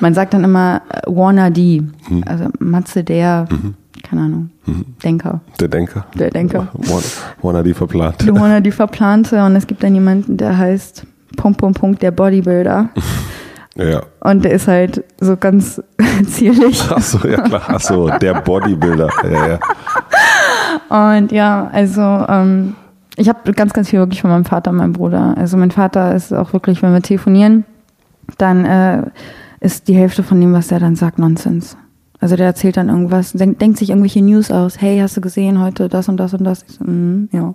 [0.00, 2.24] Man sagt dann immer äh, Warner D, mhm.
[2.26, 3.74] also Matze der, mhm.
[4.10, 4.84] Keine Ahnung, mhm.
[5.04, 5.40] Denker.
[5.60, 6.04] Der Denker.
[6.18, 6.68] Der Denker.
[7.42, 8.34] Warner D verplante.
[8.34, 11.06] Warner D verplante und es gibt dann jemanden, der heißt
[11.36, 12.90] Punkt, Punkt, Punkt, der Bodybuilder.
[13.76, 14.02] Ja.
[14.18, 15.80] Und der ist halt so ganz
[16.26, 16.82] zierlich.
[16.90, 17.62] Ach so, ja klar.
[17.68, 19.08] Ach so, der Bodybuilder.
[19.22, 21.16] Ja, ja.
[21.16, 22.74] Und ja, also ähm,
[23.16, 25.34] ich habe ganz, ganz viel wirklich von meinem Vater und meinem Bruder.
[25.38, 27.64] Also mein Vater ist auch wirklich, wenn wir telefonieren,
[28.38, 29.02] dann äh,
[29.60, 31.76] ist die Hälfte von dem, was er dann sagt, Nonsens.
[32.20, 34.80] Also der erzählt dann irgendwas, denkt, denkt sich irgendwelche News aus.
[34.80, 36.64] Hey, hast du gesehen heute das und das und das?
[36.66, 37.54] So, mm, ja.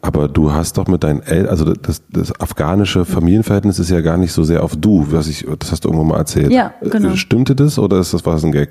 [0.00, 4.16] Aber du hast doch mit deinen Eltern, also das, das afghanische Familienverhältnis ist ja gar
[4.16, 6.52] nicht so sehr auf du, was ich, das hast du irgendwann mal erzählt.
[6.52, 7.10] Ja, genau.
[7.10, 8.70] Äh, stimmte das oder ist das was ein Gag?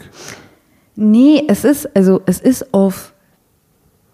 [0.95, 3.13] Nee, es ist, also es ist auf,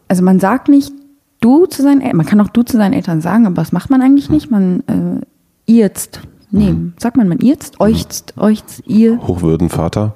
[0.07, 0.91] also man sagt nicht
[1.39, 3.89] du zu seinen Eltern, man kann auch du zu seinen Eltern sagen, aber das macht
[3.89, 4.35] man eigentlich hm.
[4.35, 4.51] nicht.
[4.51, 6.93] Man äh, irzt Nee, mhm.
[6.97, 9.19] sagt man man irzt, euchzt, euchzt, ihr.
[9.27, 10.13] Hochwürden Vater?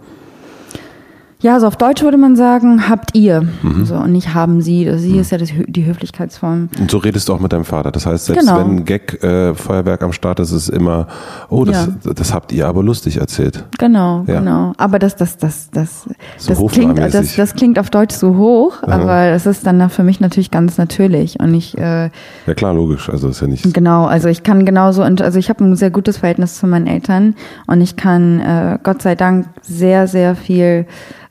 [1.41, 3.47] Ja, so auf Deutsch würde man sagen, habt ihr.
[3.83, 4.85] So, und nicht haben sie.
[4.85, 6.69] Das sie ist ja das, die Höflichkeitsform.
[6.79, 7.91] Und so redest du auch mit deinem Vater.
[7.91, 8.59] Das heißt, selbst Genau.
[8.59, 11.07] wenn ein Gag äh, Feuerwerk am Start ist, ist es immer,
[11.49, 13.65] oh, das, das habt ihr aber lustig erzählt.
[13.79, 14.39] Genau, Ja.
[14.39, 14.73] genau.
[14.77, 16.03] Aber das, das, das, das,
[16.37, 20.03] So das klingt, das, das klingt auf Deutsch so hoch, aber es ist dann für
[20.03, 21.39] mich natürlich ganz natürlich.
[21.39, 22.09] Und ich, äh,
[22.45, 23.09] Ja klar, logisch.
[23.09, 23.73] Also ist ja nicht.
[23.73, 26.85] Genau, also ich kann genauso, und also ich habe ein sehr gutes Verhältnis zu meinen
[26.87, 27.35] Eltern
[27.67, 30.85] und ich kann äh, Gott sei Dank sehr, sehr viel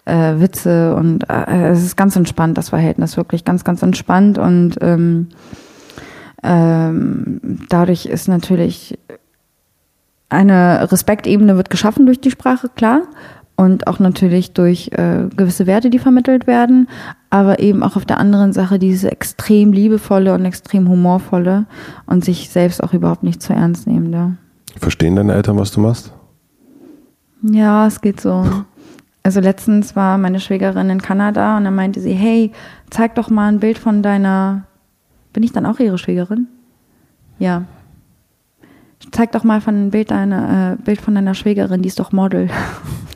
[0.04, 4.76] äh, Witze und äh, es ist ganz entspannt, das Verhältnis, wirklich ganz, ganz entspannt und
[4.80, 5.28] ähm,
[6.42, 8.98] ähm, dadurch ist natürlich
[10.30, 13.02] eine Respektebene wird geschaffen durch die Sprache, klar.
[13.56, 16.88] Und auch natürlich durch äh, gewisse Werte, die vermittelt werden,
[17.28, 21.66] aber eben auch auf der anderen Sache diese extrem liebevolle und extrem humorvolle
[22.06, 24.38] und sich selbst auch überhaupt nicht zu ernst nehmende.
[24.78, 26.10] Verstehen deine Eltern, was du machst?
[27.42, 28.46] Ja, es geht so.
[29.22, 32.52] Also letztens war meine Schwägerin in Kanada und dann meinte sie, hey,
[32.88, 34.64] zeig doch mal ein Bild von deiner.
[35.32, 36.48] Bin ich dann auch ihre Schwägerin?
[37.38, 37.64] Ja.
[39.12, 42.12] Zeig doch mal von ein Bild deiner, äh, Bild von deiner Schwägerin, die ist doch
[42.12, 42.48] Model.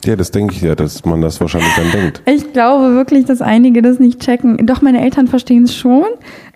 [0.03, 2.21] Ja, das denke ich ja, dass man das wahrscheinlich dann denkt.
[2.27, 4.67] Ich glaube wirklich, dass einige das nicht checken.
[4.67, 6.05] Doch, meine Eltern verstehen es schon.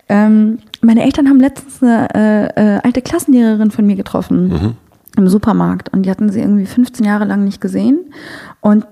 [0.08, 4.76] Ähm, meine Eltern haben letztens eine äh, äh, alte Klassenlehrerin von mir getroffen
[5.18, 8.14] im Supermarkt und die hatten sie irgendwie 15 Jahre lang nicht gesehen.
[8.62, 8.86] Und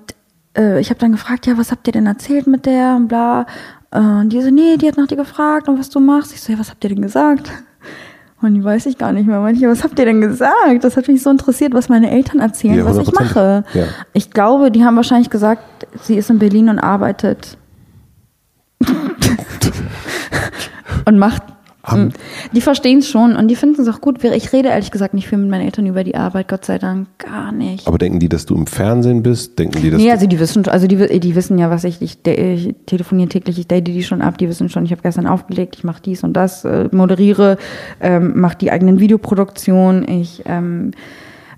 [0.57, 3.45] äh, ich habe dann gefragt, ja, was habt ihr denn erzählt mit der und bla.
[3.91, 6.33] Äh, Und die so, nee, die hat nach dir gefragt und was du machst.
[6.33, 7.51] Ich so, ja, was habt ihr denn gesagt?
[8.41, 9.43] Und die weiß ich gar nicht mehr.
[9.47, 10.83] Ich, was habt ihr denn gesagt?
[10.83, 13.13] Das hat mich so interessiert, was meine Eltern erzählen, Ja, was ich 100%.
[13.23, 13.63] mache.
[13.73, 13.85] Ja.
[14.13, 17.57] Ich glaube, die haben wahrscheinlich gesagt, sie ist in Berlin und arbeitet.
[21.05, 21.41] und macht.
[21.88, 22.13] Haben-
[22.53, 24.23] Die verstehen es schon und die finden es auch gut.
[24.23, 27.07] Ich rede ehrlich gesagt nicht viel mit meinen Eltern über die Arbeit, Gott sei Dank.
[27.17, 27.88] Gar nicht.
[27.88, 29.57] Aber denken die, dass du im Fernsehen bist?
[29.57, 32.17] Denken die, dass Nee, also die wissen, also die, die wissen ja, was ich, ich,
[32.27, 35.75] ich telefoniere täglich, ich date die schon ab, die wissen schon, ich habe gestern aufgelegt,
[35.77, 37.57] ich mache dies und das, äh, moderiere,
[38.01, 40.91] ähm, mache die eigenen Videoproduktionen, ich ähm,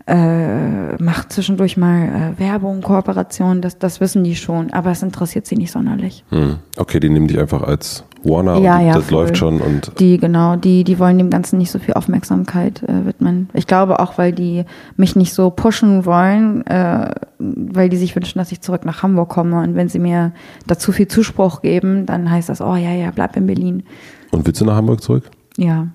[0.07, 5.45] äh, mache zwischendurch mal äh, Werbung, Kooperation, das, das wissen die schon, aber es interessiert
[5.45, 6.23] sie nicht sonderlich.
[6.30, 9.24] hm, okay, die nehmen dich einfach als Warner Ja, ja, das voll.
[9.24, 13.05] läuft schon und Die, genau, die, die wollen dem Ganzen nicht so viel Aufmerksamkeit äh,
[13.05, 13.49] widmen.
[13.53, 14.65] Ich glaube auch, weil die
[14.97, 19.30] mich nicht so pushen wollen, äh, weil die sich wünschen, dass ich zurück nach Hamburg
[19.30, 19.61] komme.
[19.61, 20.34] Und wenn sie mir
[20.67, 23.84] dazu viel Zuspruch geben, dann heißt das, oh ja, ja, bleib in Berlin.
[24.32, 25.24] und willst du nach Hamburg zurück?
[25.57, 25.88] Ja.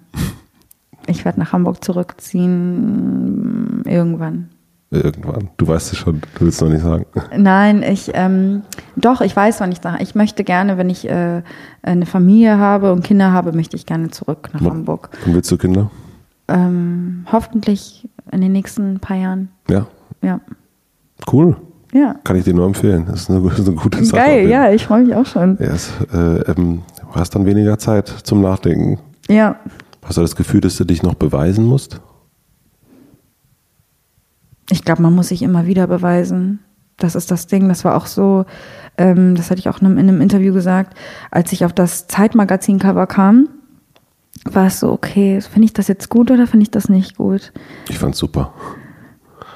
[1.06, 4.48] Ich werde nach Hamburg zurückziehen irgendwann.
[5.02, 5.50] Irgendwann.
[5.56, 7.06] Du weißt es schon, du willst noch nicht sagen.
[7.36, 8.62] Nein, ich ähm,
[8.96, 9.96] doch, ich weiß, wann ich da.
[10.00, 11.42] Ich möchte gerne, wenn ich äh,
[11.82, 15.10] eine Familie habe und Kinder habe, möchte ich gerne zurück nach Hamburg.
[15.26, 15.90] Und willst du Kinder?
[16.48, 19.48] Ähm, hoffentlich in den nächsten paar Jahren.
[19.68, 19.86] Ja,
[20.22, 20.40] Ja.
[21.32, 21.56] cool.
[21.92, 22.16] Ja.
[22.24, 23.04] Kann ich dir nur empfehlen.
[23.06, 24.20] Das ist eine, das ist eine gute Sache.
[24.20, 25.56] Geil, ja, ich freue mich auch schon.
[25.60, 26.16] Ja, es, äh,
[26.50, 28.98] ähm, du hast dann weniger Zeit zum Nachdenken.
[29.28, 29.56] Ja.
[30.04, 32.00] Hast du das Gefühl, dass du dich noch beweisen musst?
[34.70, 36.60] Ich glaube, man muss sich immer wieder beweisen.
[36.96, 37.68] Das ist das Ding.
[37.68, 38.44] Das war auch so,
[38.96, 40.96] ähm, das hatte ich auch in einem, in einem Interview gesagt,
[41.30, 43.48] als ich auf das Zeitmagazin-Cover kam,
[44.44, 47.52] war es so, okay, finde ich das jetzt gut oder finde ich das nicht gut?
[47.88, 48.52] Ich fand's super.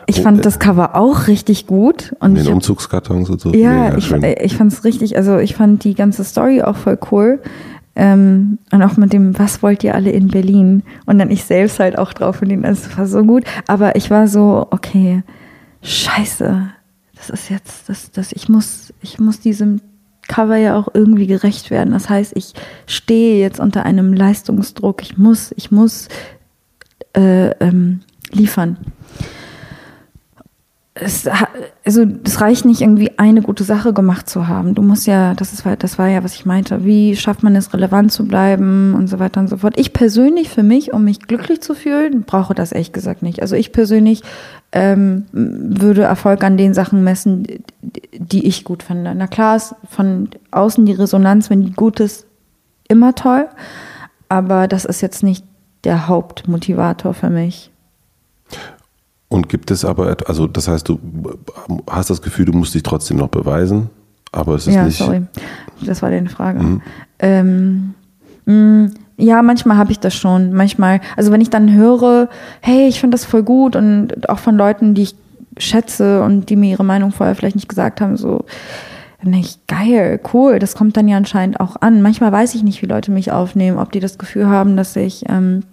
[0.07, 2.15] Ich Oh, fand äh, das Cover auch richtig gut.
[2.21, 3.53] Und Den Umzugskartons und so.
[3.53, 4.25] Ja, ich, schön.
[4.41, 7.41] ich fand es richtig, also ich fand die ganze Story auch voll cool.
[7.99, 10.85] Ähm, und auch mit dem, was wollt ihr alle in Berlin?
[11.05, 13.43] Und dann ich selbst halt auch drauf und das war so gut.
[13.67, 15.25] Aber ich war so, okay,
[15.83, 16.71] scheiße,
[17.17, 19.81] das ist jetzt, das, das, ich muss, ich muss diesem
[20.29, 21.93] Cover ja auch irgendwie gerecht werden.
[21.93, 22.55] Das heißt, ich
[22.87, 25.03] stehe jetzt unter einem Leistungsdruck.
[25.03, 26.07] Ich muss, ich muss
[27.17, 28.77] äh, ähm, liefern
[31.01, 31.29] es,
[31.85, 34.75] also es reicht nicht irgendwie eine gute Sache gemacht zu haben.
[34.75, 36.85] Du musst ja, das ist das war ja, was ich meinte.
[36.85, 39.75] Wie schafft man es, relevant zu bleiben und so weiter und so fort.
[39.79, 43.43] Ich persönlich für mich, um mich glücklich zu fühlen, brauche das ehrlich gesagt nicht.
[43.43, 44.23] Also ich persönlich
[44.73, 47.47] ähm, würde Erfolg an den Sachen messen,
[48.13, 49.15] die ich gut finde.
[49.15, 52.27] Na klar ist von außen die Resonanz, wenn die gut ist,
[52.89, 53.49] immer toll,
[54.29, 55.45] aber das ist jetzt nicht
[55.85, 57.71] der Hauptmotivator für mich.
[59.29, 60.99] Und gibt es aber, also das heißt, du
[61.89, 63.91] hast das Gefühl, du musst dich trotzdem noch beweisen,
[64.33, 64.99] aber es ist ja, nicht.
[64.99, 65.23] sorry.
[65.85, 66.61] Das war deine Frage.
[66.61, 66.83] Mhm.
[67.19, 67.95] Ähm,
[68.47, 70.53] mh, ja, manchmal habe ich das schon.
[70.53, 72.29] Manchmal, also wenn ich dann höre,
[72.61, 75.17] hey, ich finde das voll gut und auch von Leuten, die ich
[75.59, 78.45] schätze und die mir ihre Meinung vorher vielleicht nicht gesagt haben, so,
[79.23, 82.01] dann denke ich, geil, cool, das kommt dann ja anscheinend auch an.
[82.01, 85.25] Manchmal weiß ich nicht, wie Leute mich aufnehmen, ob die das Gefühl haben, dass ich,
[85.29, 85.65] ähm,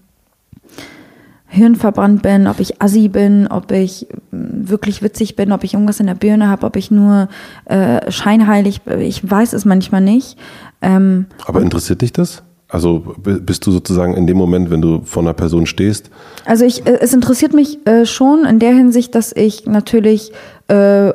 [1.56, 6.08] hirnverbrannt bin, ob ich assi bin, ob ich wirklich witzig bin, ob ich irgendwas in
[6.08, 7.30] der Birne habe, ob ich nur
[7.66, 10.38] äh, scheinheilig, ich weiß es manchmal nicht.
[10.82, 12.44] Ähm, Aber interessiert dich das?
[12.68, 16.10] Also bist du sozusagen in dem Moment, wenn du vor einer Person stehst?
[16.46, 20.32] Also ich, äh, es interessiert mich äh, schon in der Hinsicht, dass ich natürlich
[20.68, 21.14] äh,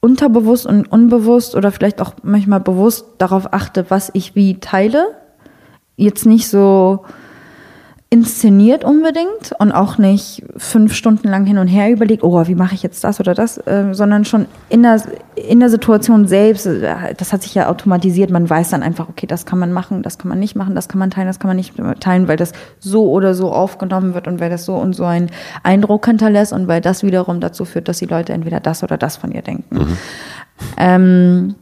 [0.00, 5.06] unterbewusst und unbewusst oder vielleicht auch manchmal bewusst darauf achte, was ich wie teile.
[5.96, 7.04] Jetzt nicht so
[8.14, 12.76] inszeniert unbedingt und auch nicht fünf Stunden lang hin und her überlegt, oh, wie mache
[12.76, 15.02] ich jetzt das oder das, äh, sondern schon in der,
[15.34, 19.26] in der Situation selbst, äh, das hat sich ja automatisiert, man weiß dann einfach, okay,
[19.26, 21.48] das kann man machen, das kann man nicht machen, das kann man teilen, das kann
[21.48, 24.92] man nicht teilen, weil das so oder so aufgenommen wird und weil das so und
[24.92, 25.30] so einen
[25.64, 29.16] Eindruck hinterlässt und weil das wiederum dazu führt, dass die Leute entweder das oder das
[29.16, 29.76] von ihr denken.
[29.76, 29.98] Mhm.
[30.76, 31.54] Ähm,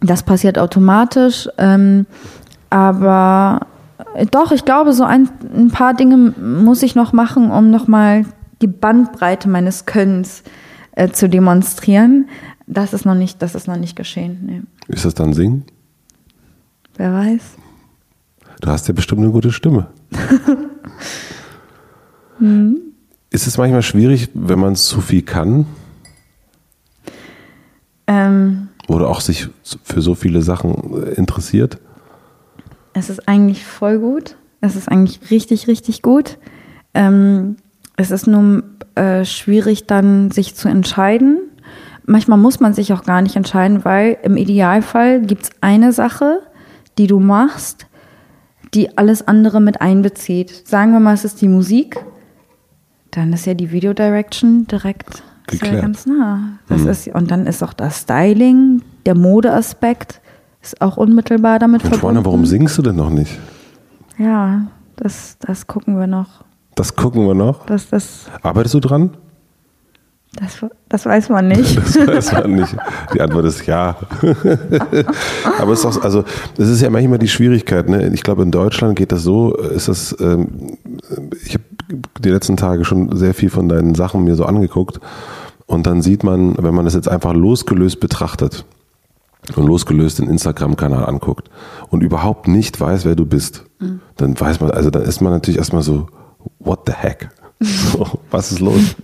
[0.00, 2.06] das passiert automatisch, ähm,
[2.68, 3.60] aber
[4.26, 8.24] doch, ich glaube, so ein, ein paar Dinge muss ich noch machen, um nochmal
[8.60, 10.42] die Bandbreite meines Könnens
[10.92, 12.28] äh, zu demonstrieren.
[12.66, 14.38] Das ist noch nicht, das ist noch nicht geschehen.
[14.44, 14.62] Nee.
[14.88, 15.64] Ist das dann Singen?
[16.96, 17.42] Wer weiß.
[18.60, 19.86] Du hast ja bestimmt eine gute Stimme.
[22.38, 22.78] hm.
[23.30, 25.66] Ist es manchmal schwierig, wenn man zu viel kann?
[28.06, 29.48] Ähm, Oder auch sich
[29.84, 31.78] für so viele Sachen äh, interessiert?
[32.92, 34.36] Es ist eigentlich voll gut.
[34.60, 36.38] Es ist eigentlich richtig, richtig gut.
[36.94, 37.56] Ähm,
[37.96, 38.62] es ist nur
[38.94, 41.38] äh, schwierig, dann sich zu entscheiden.
[42.06, 46.40] Manchmal muss man sich auch gar nicht entscheiden, weil im Idealfall gibt es eine Sache,
[46.96, 47.86] die du machst,
[48.74, 50.66] die alles andere mit einbezieht.
[50.66, 52.04] Sagen wir mal, es ist die Musik,
[53.10, 55.22] dann ist ja die Video Direction direkt
[55.52, 56.58] ja ganz nah.
[56.68, 56.88] Das mhm.
[56.88, 60.20] ist, und dann ist auch das Styling, der Modeaspekt
[60.72, 62.00] ist auch unmittelbar damit Mensch, verbunden.
[62.00, 63.38] Freunde, warum singst du denn noch nicht?
[64.18, 64.66] Ja,
[64.96, 66.44] das, das gucken wir noch.
[66.74, 67.66] Das gucken wir noch?
[67.66, 69.10] Das, das Arbeitest du dran?
[70.34, 71.76] Das, das weiß man nicht.
[72.06, 72.76] Das weiß man nicht.
[73.14, 73.96] Die Antwort ist ja.
[75.58, 76.24] Aber es ist auch, also,
[76.56, 77.88] das ist ja manchmal die Schwierigkeit.
[77.88, 78.10] Ne?
[78.12, 80.76] Ich glaube, in Deutschland geht das so, ist das, ähm,
[81.44, 81.64] ich habe
[82.20, 85.00] die letzten Tage schon sehr viel von deinen Sachen mir so angeguckt.
[85.66, 88.64] Und dann sieht man, wenn man das jetzt einfach losgelöst betrachtet,
[89.56, 91.50] und losgelöst den Instagram-Kanal anguckt
[91.90, 94.00] und überhaupt nicht weiß, wer du bist, mhm.
[94.16, 96.08] dann weiß man, also dann ist man natürlich erstmal so,
[96.58, 97.30] what the heck?
[97.60, 98.94] So, was ist los?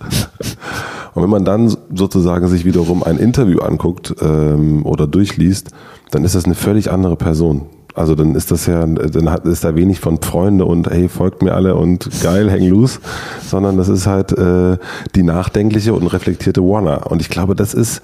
[1.14, 5.70] Und wenn man dann sozusagen sich wiederum ein Interview anguckt ähm, oder durchliest,
[6.12, 7.62] dann ist das eine völlig andere Person.
[7.94, 11.42] Also dann ist das ja, dann hat, ist da wenig von Freunde und hey, folgt
[11.42, 12.98] mir alle und geil, hang loose,
[13.46, 14.78] sondern das ist halt äh,
[15.14, 17.10] die nachdenkliche und reflektierte Warner.
[17.10, 18.02] Und ich glaube, das ist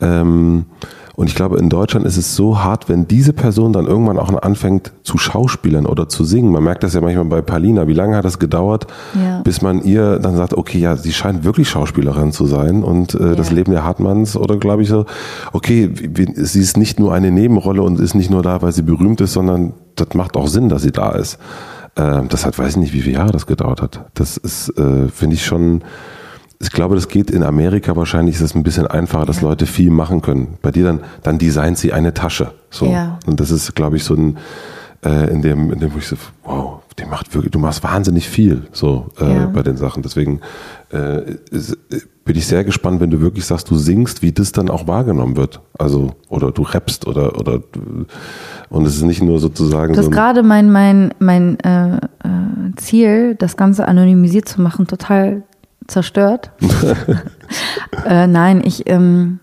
[0.00, 0.66] ähm,
[1.16, 4.32] und ich glaube, in Deutschland ist es so hart, wenn diese Person dann irgendwann auch
[4.42, 6.50] anfängt zu schauspielern oder zu singen.
[6.50, 7.86] Man merkt das ja manchmal bei Palina.
[7.86, 9.40] Wie lange hat das gedauert, ja.
[9.42, 13.28] bis man ihr dann sagt, okay, ja, sie scheint wirklich Schauspielerin zu sein und äh,
[13.28, 13.34] ja.
[13.34, 15.06] das Leben der Hartmanns oder glaube ich so,
[15.52, 15.90] okay,
[16.34, 19.34] sie ist nicht nur eine Nebenrolle und ist nicht nur da, weil sie berühmt ist,
[19.34, 21.38] sondern das macht auch Sinn, dass sie da ist.
[21.94, 24.04] Äh, das hat, weiß ich nicht, wie viele Jahre das gedauert hat.
[24.14, 25.82] Das ist, äh, finde ich schon
[26.60, 29.48] ich glaube, das geht in Amerika wahrscheinlich, ist es ein bisschen einfacher, dass ja.
[29.48, 30.58] Leute viel machen können.
[30.62, 32.52] Bei dir dann, dann designt sie eine Tasche.
[32.70, 32.86] So.
[32.86, 33.18] Ja.
[33.26, 34.38] Und das ist, glaube ich, so ein,
[35.04, 38.28] äh, in dem, in dem, wo ich so, wow, die macht wirklich, du machst wahnsinnig
[38.28, 39.46] viel, so, äh, ja.
[39.46, 40.02] bei den Sachen.
[40.02, 40.40] Deswegen,
[40.92, 41.76] äh, ist,
[42.24, 45.36] bin ich sehr gespannt, wenn du wirklich sagst, du singst, wie das dann auch wahrgenommen
[45.36, 45.60] wird.
[45.78, 47.60] Also, oder du rappst oder, oder,
[48.70, 49.94] und es ist nicht nur sozusagen.
[49.94, 52.00] Das so ist gerade mein, mein, mein äh, äh,
[52.76, 55.42] Ziel, das Ganze anonymisiert zu machen, total
[55.86, 56.50] zerstört.
[58.06, 59.40] äh, nein, ich ähm,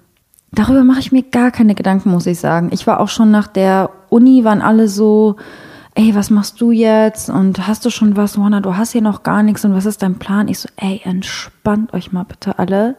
[0.52, 2.70] darüber mache ich mir gar keine Gedanken, muss ich sagen.
[2.72, 5.38] Ich war auch schon nach der Uni, waren alle so,
[5.96, 7.30] ey, was machst du jetzt?
[7.30, 10.02] Und hast du schon was, Juana, du hast hier noch gar nichts und was ist
[10.02, 10.48] dein Plan?
[10.48, 12.96] Ich so, ey, entspannt euch mal bitte alle.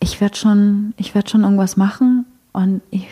[0.00, 3.08] Ich werde schon, ich werde schon irgendwas machen und ich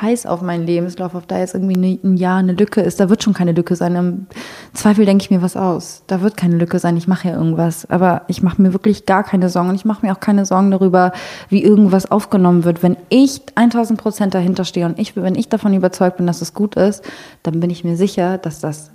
[0.00, 3.00] heiß auf meinen Lebenslauf, ob da jetzt irgendwie ein Jahr eine Lücke ist.
[3.00, 3.94] Da wird schon keine Lücke sein.
[3.94, 4.26] Im
[4.74, 6.02] Zweifel denke ich mir was aus.
[6.06, 6.96] Da wird keine Lücke sein.
[6.96, 7.88] Ich mache ja irgendwas.
[7.90, 9.70] Aber ich mache mir wirklich gar keine Sorgen.
[9.70, 11.12] Und ich mache mir auch keine Sorgen darüber,
[11.48, 12.82] wie irgendwas aufgenommen wird.
[12.82, 16.54] Wenn ich 1000 Prozent dahinter stehe und ich, wenn ich davon überzeugt bin, dass es
[16.54, 17.04] gut ist,
[17.42, 18.90] dann bin ich mir sicher, dass das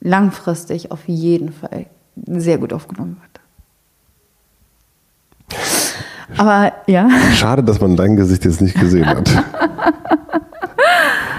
[0.00, 1.86] langfristig auf jeden Fall
[2.26, 3.34] sehr gut aufgenommen wird.
[6.36, 7.08] Aber ja.
[7.34, 9.28] Schade, dass man dein Gesicht jetzt nicht gesehen hat.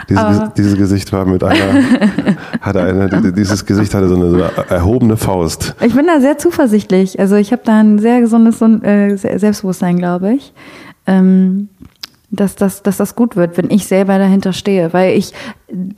[0.09, 1.57] Dieses, dieses, Gesicht war mit einer,
[2.61, 5.75] hatte eine, dieses Gesicht hatte so eine, so erhobene Faust.
[5.81, 7.19] Ich bin da sehr zuversichtlich.
[7.19, 10.53] Also ich habe da ein sehr gesundes äh, Selbstbewusstsein, glaube ich.
[11.07, 11.69] Ähm,
[12.31, 14.93] dass das, dass das gut wird, wenn ich selber dahinter stehe.
[14.93, 15.33] Weil ich,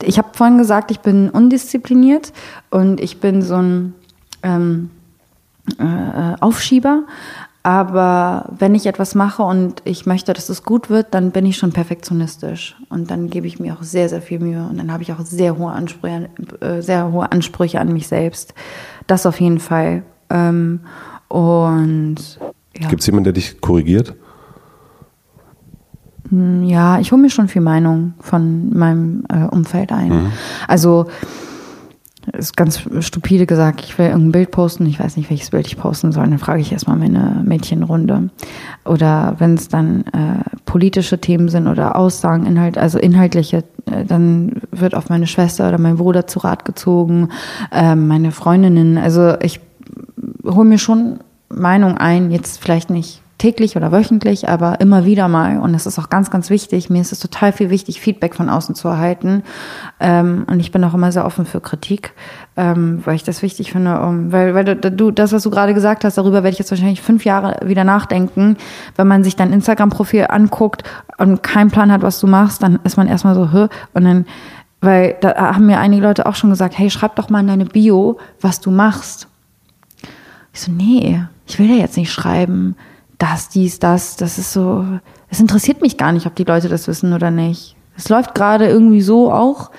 [0.02, 2.32] ich habe vorhin gesagt, ich bin undiszipliniert
[2.70, 3.94] und ich bin so ein,
[4.42, 4.90] ähm,
[5.78, 7.02] äh, Aufschieber.
[7.68, 11.58] Aber wenn ich etwas mache und ich möchte, dass es gut wird, dann bin ich
[11.58, 12.74] schon perfektionistisch.
[12.88, 14.66] Und dann gebe ich mir auch sehr, sehr viel Mühe.
[14.70, 18.54] Und dann habe ich auch sehr hohe Ansprüche, äh, sehr hohe Ansprüche an mich selbst.
[19.06, 20.02] Das auf jeden Fall.
[20.30, 20.80] Ähm,
[21.28, 22.16] und
[22.74, 22.88] ja.
[22.88, 24.14] Gibt es jemanden, der dich korrigiert?
[26.30, 30.08] Hm, ja, ich hole mir schon viel Meinung von meinem äh, Umfeld ein.
[30.08, 30.32] Mhm.
[30.66, 31.04] Also
[32.32, 35.76] ist ganz stupide gesagt, ich will irgendein Bild posten, ich weiß nicht, welches Bild ich
[35.76, 38.30] posten soll, dann frage ich erstmal meine Mädchenrunde.
[38.84, 44.60] Oder wenn es dann äh, politische Themen sind oder Aussagen, Inhalt, also inhaltliche, äh, dann
[44.70, 47.28] wird auf meine Schwester oder mein Bruder zu Rat gezogen,
[47.72, 48.98] äh, meine Freundinnen.
[48.98, 49.60] Also ich
[50.44, 55.58] hole mir schon Meinung ein, jetzt vielleicht nicht täglich oder wöchentlich, aber immer wieder mal.
[55.58, 56.90] Und das ist auch ganz, ganz wichtig.
[56.90, 59.44] Mir ist es total viel wichtig, Feedback von außen zu erhalten.
[60.00, 62.12] Ähm, und ich bin auch immer sehr offen für Kritik,
[62.56, 64.00] ähm, weil ich das wichtig finde.
[64.00, 67.00] Um, weil, weil du, das, was du gerade gesagt hast, darüber werde ich jetzt wahrscheinlich
[67.00, 68.56] fünf Jahre wieder nachdenken.
[68.96, 70.82] Wenn man sich dein Instagram-Profil anguckt
[71.16, 73.68] und keinen Plan hat, was du machst, dann ist man erstmal so, Hö?
[73.94, 74.26] und dann
[74.80, 77.64] weil da haben mir einige Leute auch schon gesagt, hey, schreib doch mal in deine
[77.64, 79.26] Bio, was du machst.
[80.52, 82.76] Ich so, nee, ich will ja jetzt nicht schreiben,
[83.18, 84.84] das, dies, das, das ist so,
[85.28, 87.76] es interessiert mich gar nicht, ob die Leute das wissen oder nicht.
[87.96, 89.70] Es läuft gerade irgendwie so auch.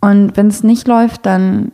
[0.00, 1.72] Und wenn es nicht läuft, dann,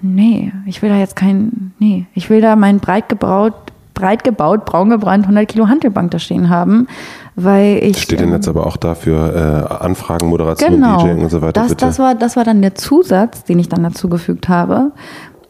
[0.00, 3.54] nee, ich will da jetzt kein, nee, ich will da mein breit gebraut,
[3.92, 6.88] breit gebaut, braun gebrannt 100 Kilo Handelbank da stehen haben,
[7.36, 8.00] weil ich.
[8.00, 11.60] Steht denn jetzt aber auch dafür äh, Anfragen, Moderation, genau, DJing und so weiter?
[11.60, 11.84] Das, bitte?
[11.84, 14.92] das war, das war dann der Zusatz, den ich dann dazu gefügt habe,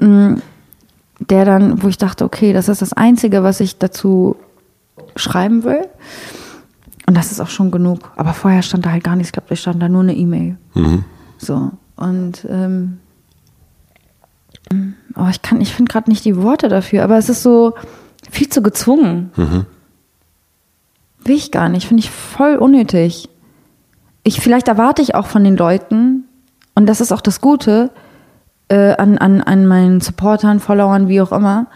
[0.00, 0.34] mm,
[1.20, 4.36] der dann, wo ich dachte, okay, das ist das Einzige, was ich dazu
[5.16, 5.88] schreiben will.
[7.06, 8.12] Und das ist auch schon genug.
[8.16, 9.28] Aber vorher stand da halt gar nichts.
[9.28, 10.56] Ich glaube, da stand da nur eine E-Mail.
[10.74, 11.04] Mhm.
[11.38, 11.72] So.
[11.96, 12.98] Und ähm,
[15.16, 17.74] oh, ich kann, ich finde gerade nicht die Worte dafür, aber es ist so
[18.30, 19.32] viel zu gezwungen.
[19.36, 19.66] Mhm.
[21.24, 21.88] Will ich gar nicht.
[21.88, 23.28] Finde ich voll unnötig.
[24.22, 26.24] Ich, vielleicht erwarte ich auch von den Leuten,
[26.74, 27.90] und das ist auch das Gute,
[28.68, 31.66] äh, an, an, an meinen Supportern, Followern, wie auch immer,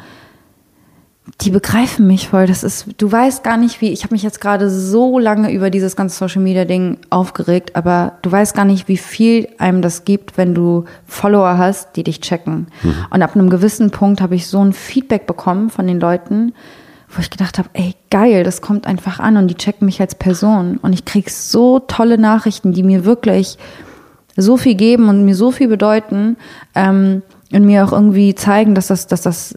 [1.41, 2.47] die begreifen mich voll.
[2.47, 3.91] Das ist, du weißt gar nicht, wie.
[3.93, 8.19] Ich habe mich jetzt gerade so lange über dieses ganze Social Media Ding aufgeregt, aber
[8.23, 12.21] du weißt gar nicht, wie viel einem das gibt, wenn du Follower hast, die dich
[12.21, 12.67] checken.
[12.83, 12.95] Mhm.
[13.11, 16.53] Und ab einem gewissen Punkt habe ich so ein Feedback bekommen von den Leuten,
[17.09, 20.15] wo ich gedacht habe, ey geil, das kommt einfach an und die checken mich als
[20.15, 23.57] Person und ich krieg so tolle Nachrichten, die mir wirklich
[24.37, 26.37] so viel geben und mir so viel bedeuten
[26.75, 27.23] ähm,
[27.53, 29.55] und mir auch irgendwie zeigen, dass das, dass das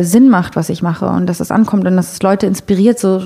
[0.00, 3.20] Sinn macht, was ich mache und dass es ankommt und dass es Leute inspiriert, so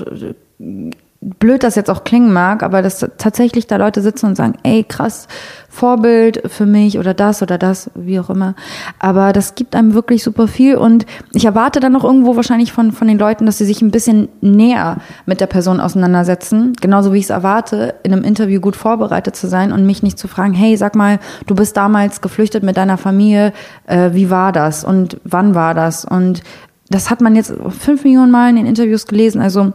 [1.21, 4.85] blöd das jetzt auch klingen mag, aber dass tatsächlich da Leute sitzen und sagen, ey,
[4.87, 5.27] krass,
[5.67, 8.55] Vorbild für mich oder das oder das, wie auch immer.
[8.99, 12.93] Aber das gibt einem wirklich super viel und ich erwarte dann noch irgendwo wahrscheinlich von,
[12.93, 16.73] von den Leuten, dass sie sich ein bisschen näher mit der Person auseinandersetzen.
[16.79, 20.17] Genauso wie ich es erwarte, in einem Interview gut vorbereitet zu sein und mich nicht
[20.17, 23.51] zu fragen, hey, sag mal, du bist damals geflüchtet mit deiner Familie,
[23.87, 26.05] äh, wie war das und wann war das?
[26.05, 26.43] Und
[26.89, 29.73] das hat man jetzt fünf Millionen Mal in den Interviews gelesen, also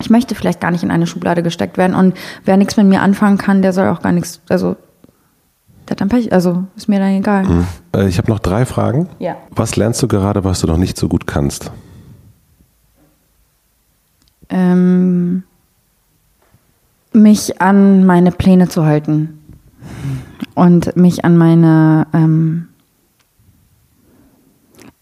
[0.00, 3.02] ich möchte vielleicht gar nicht in eine Schublade gesteckt werden und wer nichts mit mir
[3.02, 4.76] anfangen kann, der soll auch gar nichts, also
[5.88, 7.44] der hat dann Pech, also ist mir dann egal.
[7.44, 7.66] Mhm.
[7.94, 9.08] Äh, ich habe noch drei Fragen.
[9.18, 9.36] Ja.
[9.50, 11.72] Was lernst du gerade, was du noch nicht so gut kannst?
[14.50, 15.44] Ähm,
[17.12, 19.38] mich an meine Pläne zu halten
[20.54, 22.68] und mich an meine ähm,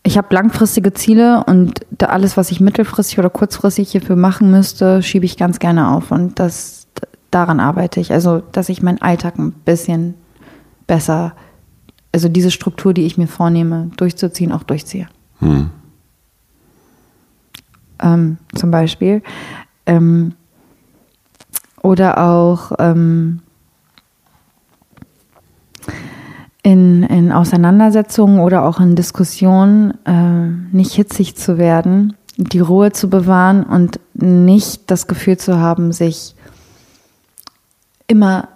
[0.07, 5.27] ich habe langfristige Ziele und alles, was ich mittelfristig oder kurzfristig hierfür machen müsste, schiebe
[5.27, 6.13] ich ganz gerne auf.
[6.13, 6.87] Und das,
[7.33, 8.13] daran arbeite ich.
[8.13, 10.15] Also, dass ich meinen Alltag ein bisschen
[10.87, 11.33] besser,
[12.13, 15.09] also diese Struktur, die ich mir vornehme, durchzuziehen, auch durchziehe.
[15.41, 15.71] Hm.
[18.01, 19.23] Ähm, zum Beispiel.
[19.87, 20.35] Ähm,
[21.83, 23.43] oder auch ähm,
[26.67, 33.09] in, in Auseinandersetzungen oder auch in Diskussionen äh, nicht hitzig zu werden, die Ruhe zu
[33.09, 36.35] bewahren und nicht das Gefühl zu haben, sich
[38.09, 38.49] immer,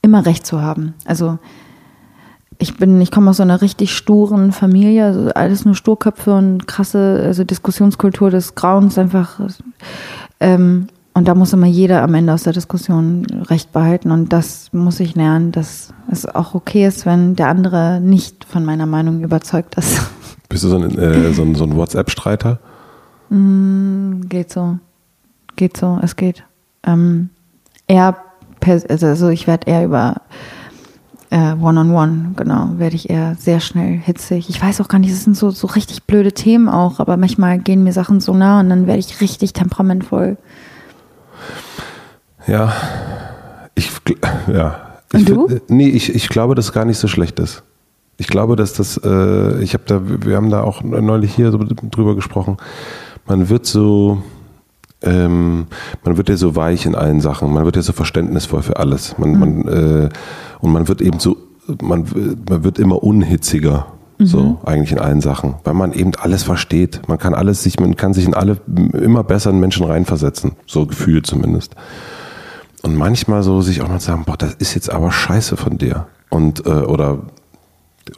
[0.00, 0.94] immer recht zu haben.
[1.04, 1.38] Also
[2.56, 6.66] ich bin, ich komme aus so einer richtig sturen Familie, also alles nur Sturköpfe und
[6.66, 9.40] krasse, also Diskussionskultur des Grauens einfach.
[10.40, 10.88] Ähm,
[11.18, 14.10] und da muss immer jeder am Ende aus der Diskussion Recht behalten.
[14.12, 18.64] Und das muss ich lernen, dass es auch okay ist, wenn der andere nicht von
[18.64, 20.00] meiner Meinung überzeugt ist.
[20.48, 22.60] Bist du so ein, äh, so ein, so ein WhatsApp-Streiter?
[23.30, 24.78] Mm, geht so.
[25.56, 26.44] Geht so, es geht.
[26.84, 27.30] Ähm,
[27.88, 28.16] eher,
[28.88, 30.22] also ich werde eher über
[31.30, 34.48] Äh, One-on-one, genau, werde ich eher sehr schnell hitzig.
[34.48, 37.58] Ich weiß auch gar nicht, es sind so, so richtig blöde Themen auch, aber manchmal
[37.58, 40.38] gehen mir Sachen so nah und dann werde ich richtig temperamentvoll.
[42.48, 42.72] Ja,
[43.74, 43.90] ich,
[44.52, 44.80] ja.
[45.12, 45.48] Und ich, du?
[45.48, 47.62] find- Nee, ich, ich glaube, dass gar nicht so schlecht ist.
[48.16, 51.58] Ich glaube, dass das, äh, ich habe da, wir haben da auch neulich hier so
[51.58, 52.56] drüber gesprochen.
[53.26, 54.22] Man wird so,
[55.02, 55.66] ähm,
[56.04, 57.52] man wird ja so weich in allen Sachen.
[57.52, 59.16] Man wird ja so verständnisvoll für alles.
[59.18, 60.08] Man, man, äh,
[60.60, 61.36] und man wird eben so,
[61.80, 62.06] man,
[62.48, 63.86] man wird immer unhitziger.
[64.20, 67.02] So, eigentlich in allen Sachen, weil man eben alles versteht.
[67.06, 70.56] Man kann alles sich, man kann sich in alle immer besser in Menschen reinversetzen.
[70.66, 71.76] So gefühlt zumindest.
[72.82, 76.06] Und manchmal so sich auch mal sagen, boah, das ist jetzt aber scheiße von dir.
[76.30, 77.18] Und, äh, oder,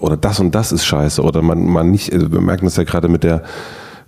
[0.01, 1.23] oder das und das ist scheiße.
[1.23, 3.43] Oder man, man nicht, äh, wir merken das ja gerade mit der,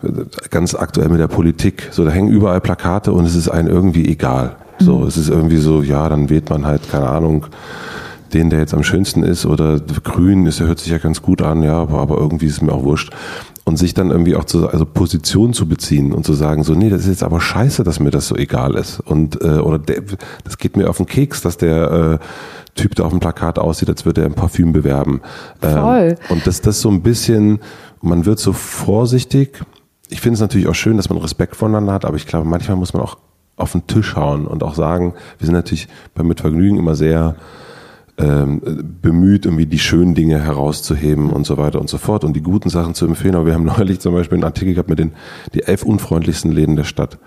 [0.03, 0.09] äh,
[0.51, 1.89] ganz aktuell mit der Politik.
[1.91, 4.57] So, da hängen überall Plakate und es ist einem irgendwie egal.
[4.79, 7.47] So, es ist irgendwie so, ja, dann wählt man halt, keine Ahnung,
[8.35, 11.43] den, der jetzt am schönsten ist, oder grün ist, der hört sich ja ganz gut
[11.43, 13.13] an, ja, aber, aber irgendwie ist es mir auch wurscht.
[13.65, 16.91] Und sich dann irgendwie auch zu, also Position zu beziehen und zu sagen, so, nee,
[16.91, 18.99] das ist jetzt aber scheiße, dass mir das so egal ist.
[18.99, 20.03] Und, äh, oder der,
[20.43, 22.27] das geht mir auf den Keks, dass der äh,
[22.75, 25.21] Typ da auf dem Plakat aussieht, als würde er ein Parfüm bewerben.
[25.61, 26.17] Voll.
[26.19, 27.61] Ähm, und dass das so ein bisschen,
[28.01, 29.63] man wird so vorsichtig.
[30.09, 32.77] Ich finde es natürlich auch schön, dass man Respekt voneinander hat, aber ich glaube, manchmal
[32.77, 33.19] muss man auch
[33.57, 37.37] auf den Tisch hauen und auch sagen, wir sind natürlich beim Mitvergnügen immer sehr
[38.23, 38.61] ähm,
[39.03, 42.71] bemüht, irgendwie die schönen Dinge herauszuheben und so weiter und so fort und die guten
[42.71, 43.35] Sachen zu empfehlen.
[43.35, 45.13] Aber wir haben neulich zum Beispiel einen Artikel gehabt mit den
[45.55, 47.19] die elf unfreundlichsten Läden der Stadt.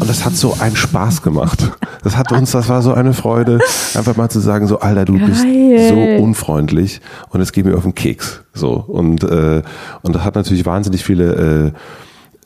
[0.00, 1.70] Und das hat so einen Spaß gemacht.
[2.02, 3.58] Das hat uns, das war so eine Freude,
[3.94, 5.88] einfach mal zu sagen, so, Alter, du bist Geil.
[5.88, 8.42] so unfreundlich und es geht mir auf den Keks.
[8.54, 8.72] So.
[8.72, 9.62] Und, äh,
[10.00, 11.72] und das hat natürlich wahnsinnig viele, äh,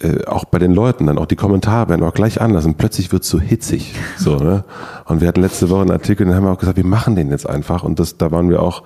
[0.00, 3.12] äh, auch bei den Leuten dann, auch die Kommentare werden auch gleich anders und plötzlich
[3.12, 3.94] wird es so hitzig.
[4.18, 4.64] So, ne?
[5.06, 7.30] Und wir hatten letzte Woche einen Artikel, den haben wir auch gesagt, wir machen den
[7.30, 7.82] jetzt einfach.
[7.82, 8.82] Und das, da waren wir auch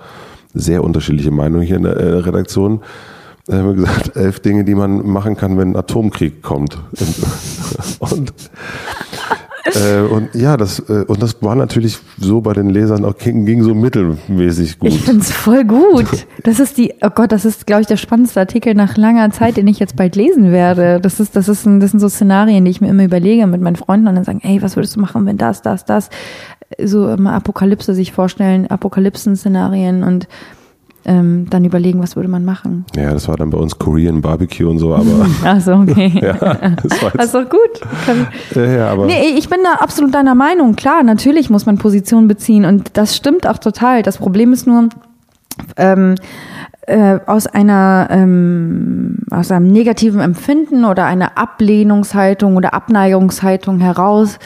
[0.53, 2.81] sehr unterschiedliche Meinungen hier in der äh, Redaktion.
[3.47, 6.77] Da haben wir gesagt, elf Dinge, die man machen kann, wenn ein Atomkrieg kommt.
[7.99, 8.33] Und, und,
[9.75, 13.45] äh, und ja, das, äh, und das war natürlich so bei den Lesern auch ging,
[13.45, 14.89] ging so mittelmäßig gut.
[14.89, 16.07] Ich find's voll gut.
[16.43, 19.57] Das ist die, oh Gott, das ist, glaube ich, der spannendste Artikel nach langer Zeit,
[19.57, 20.99] den ich jetzt bald lesen werde.
[20.99, 23.61] Das ist, das ist ein, das sind so Szenarien, die ich mir immer überlege mit
[23.61, 26.09] meinen Freunden und dann sagen, ey, was würdest du machen, wenn das, das, das,
[26.79, 30.27] so immer Apokalypse sich vorstellen, Apokalypsen-Szenarien und
[31.05, 32.85] ähm, dann überlegen, was würde man machen.
[32.95, 36.11] Ja, das war dann bei uns Korean Barbecue und so, aber Ach so, okay.
[36.21, 36.33] ja,
[36.83, 37.81] das war doch gut.
[38.05, 40.75] Kann, ja, ja, aber Nee, ich bin da absolut deiner Meinung.
[40.75, 44.03] Klar, natürlich muss man Position beziehen und das stimmt auch total.
[44.03, 44.89] Das Problem ist nur,
[45.77, 46.15] ähm,
[46.87, 54.39] äh, aus einer ähm, aus einem negativen Empfinden oder einer Ablehnungshaltung oder Abneigungshaltung heraus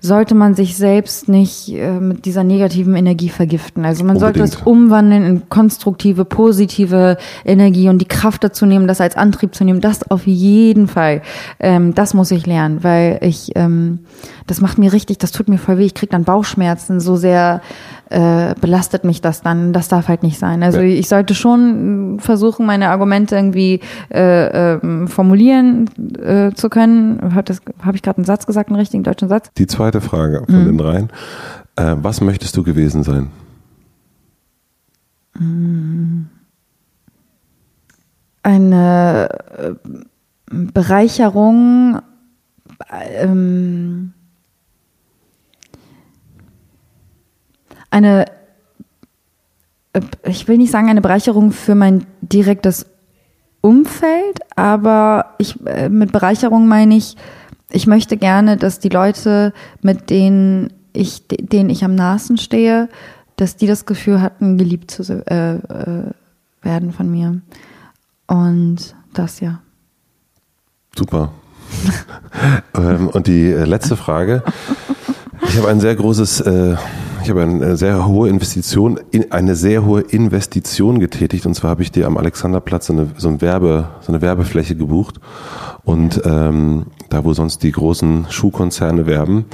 [0.00, 3.84] sollte man sich selbst nicht äh, mit dieser negativen Energie vergiften.
[3.84, 4.66] Also man sollte es Unbedingt.
[4.66, 9.80] umwandeln in konstruktive, positive Energie und die Kraft dazu nehmen, das als Antrieb zu nehmen.
[9.80, 11.22] Das auf jeden Fall.
[11.60, 14.00] Ähm, das muss ich lernen, weil ich ähm,
[14.46, 15.84] das macht mir richtig, das tut mir voll weh.
[15.84, 17.00] Ich krieg dann Bauchschmerzen.
[17.00, 17.60] So sehr
[18.10, 19.72] äh, belastet mich das dann.
[19.72, 20.62] Das darf halt nicht sein.
[20.62, 20.84] Also Ja.
[20.84, 23.80] ich sollte schon versuchen, meine Argumente irgendwie
[24.10, 27.34] äh, ähm, formulieren äh, zu können.
[27.34, 27.54] Habe
[27.84, 29.50] hab ich gerade einen Satz gesagt, einen richtigen deutschen Satz?
[29.58, 31.10] die zweite Frage von den dreien.
[31.76, 33.30] Äh, was möchtest du gewesen sein?
[38.42, 39.28] eine
[39.58, 39.74] äh,
[40.50, 41.98] Bereicherung,
[42.90, 44.12] ähm,
[47.90, 48.26] eine,
[49.92, 52.86] äh, ich will nicht sagen eine Bereicherung für mein direktes
[53.60, 57.16] Umfeld, aber ich, äh, mit Bereicherung meine ich,
[57.70, 62.88] ich möchte gerne, dass die Leute, mit denen ich, denen ich am nahesten stehe,
[63.36, 66.10] dass die das Gefühl hatten, geliebt zu äh, äh,
[66.62, 67.40] werden von mir.
[68.26, 69.60] Und das ja.
[70.96, 71.32] Super.
[72.74, 74.42] ähm, und die letzte Frage.
[75.48, 76.76] Ich habe ein sehr großes, äh,
[77.26, 81.44] ich habe eine sehr hohe Investition, in, eine sehr hohe Investition getätigt.
[81.44, 84.76] Und zwar habe ich dir am Alexanderplatz so eine, so ein Werbe, so eine Werbefläche
[84.76, 85.18] gebucht.
[85.82, 89.46] Und ähm, da, wo sonst die großen Schuhkonzerne werben.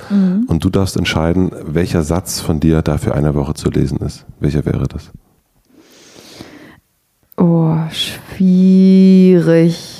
[0.48, 4.26] Und du darfst entscheiden, welcher Satz von dir da für eine Woche zu lesen ist.
[4.38, 5.10] Welcher wäre das?
[7.38, 9.91] Oh, schwierig.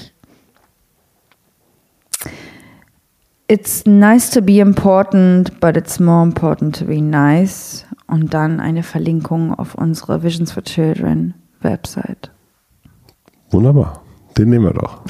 [3.52, 7.84] It's nice to be important, but it's more important to be nice.
[8.06, 12.30] Und dann eine Verlinkung auf unsere Visions for Children Website.
[13.50, 14.00] Wunderbar.
[14.38, 15.02] Den nehmen wir doch.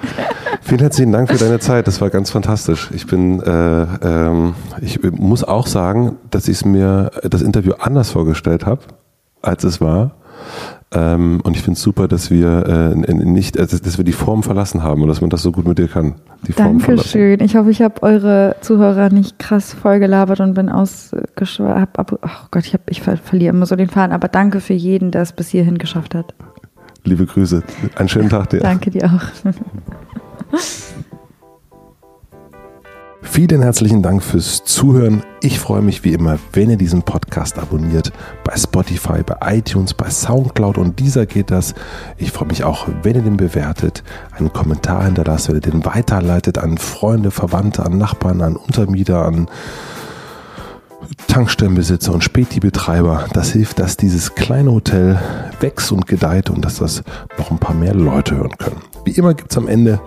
[0.62, 1.86] Vielen herzlichen Dank für deine Zeit.
[1.86, 2.90] Das war ganz fantastisch.
[2.94, 8.64] Ich bin, äh, ähm, ich muss auch sagen, dass ich mir das Interview anders vorgestellt
[8.64, 8.80] habe,
[9.42, 10.12] als es war.
[10.94, 14.42] Ähm, und ich finde es super, dass wir äh, nicht, also, dass wir die Form
[14.44, 16.14] verlassen haben und dass man das so gut mit dir kann.
[16.46, 17.40] Die Form Dankeschön.
[17.40, 21.90] Ich hoffe, ich habe eure Zuhörer nicht krass vollgelabert und bin ausgeschwärmt.
[21.98, 22.16] Oh
[22.50, 24.12] Gott, ich, hab, ich verliere immer so den Faden.
[24.12, 26.34] Aber danke für jeden, der es bis hierhin geschafft hat.
[27.02, 27.62] Liebe Grüße.
[27.96, 28.60] Einen schönen Tag dir.
[28.60, 29.50] danke dir auch.
[33.24, 35.24] Vielen herzlichen Dank fürs Zuhören.
[35.40, 38.12] Ich freue mich wie immer, wenn ihr diesen Podcast abonniert.
[38.44, 41.74] Bei Spotify, bei iTunes, bei Soundcloud und dieser geht das.
[42.16, 44.04] Ich freue mich auch, wenn ihr den bewertet,
[44.38, 49.48] einen Kommentar hinterlasst, wenn ihr den weiterleitet an Freunde, Verwandte, an Nachbarn, an Untermieter, an
[51.26, 53.26] Tankstellenbesitzer und Späti-Betreiber.
[53.32, 55.18] Das hilft, dass dieses kleine Hotel
[55.60, 57.02] wächst und gedeiht und dass das
[57.36, 58.82] noch ein paar mehr Leute hören können.
[59.04, 60.00] Wie immer gibt es am Ende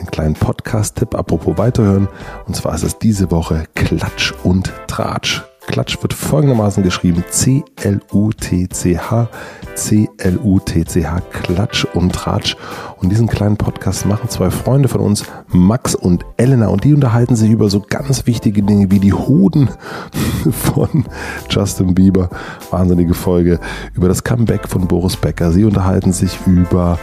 [0.00, 2.08] einen kleinen Podcast-Tipp, apropos weiterhören.
[2.46, 5.42] Und zwar ist es diese Woche Klatsch und Tratsch.
[5.66, 9.28] Klatsch wird folgendermaßen geschrieben: C-L-U-T-C-H,
[9.74, 12.56] C-L-U-T-C-H, Klatsch und Tratsch.
[12.96, 17.36] Und diesen kleinen Podcast machen zwei Freunde von uns, Max und Elena, und die unterhalten
[17.36, 19.70] sich über so ganz wichtige Dinge wie die Hoden
[20.50, 21.04] von
[21.50, 22.30] Justin Bieber.
[22.70, 23.60] Wahnsinnige Folge.
[23.94, 25.52] Über das Comeback von Boris Becker.
[25.52, 26.98] Sie unterhalten sich über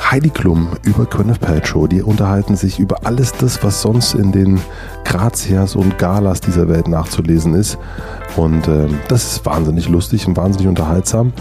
[0.00, 1.88] Heidi Klum über Gwyneth Paltrow.
[1.88, 4.60] Die unterhalten sich über alles das, was sonst in den
[5.04, 7.78] Grazias und Galas dieser Welt nachzulesen ist.
[8.36, 11.32] Und äh, das ist wahnsinnig lustig und wahnsinnig unterhaltsam.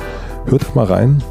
[0.46, 1.24] Hört mal rein.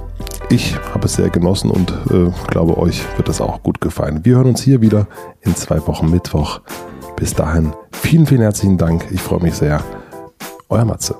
[0.50, 4.24] Ich habe es sehr genossen und äh, glaube, euch wird es auch gut gefallen.
[4.24, 5.06] Wir hören uns hier wieder
[5.40, 6.60] in zwei Wochen Mittwoch.
[7.16, 9.06] Bis dahin, vielen, vielen herzlichen Dank.
[9.10, 9.82] Ich freue mich sehr.
[10.68, 11.16] Euer Matze.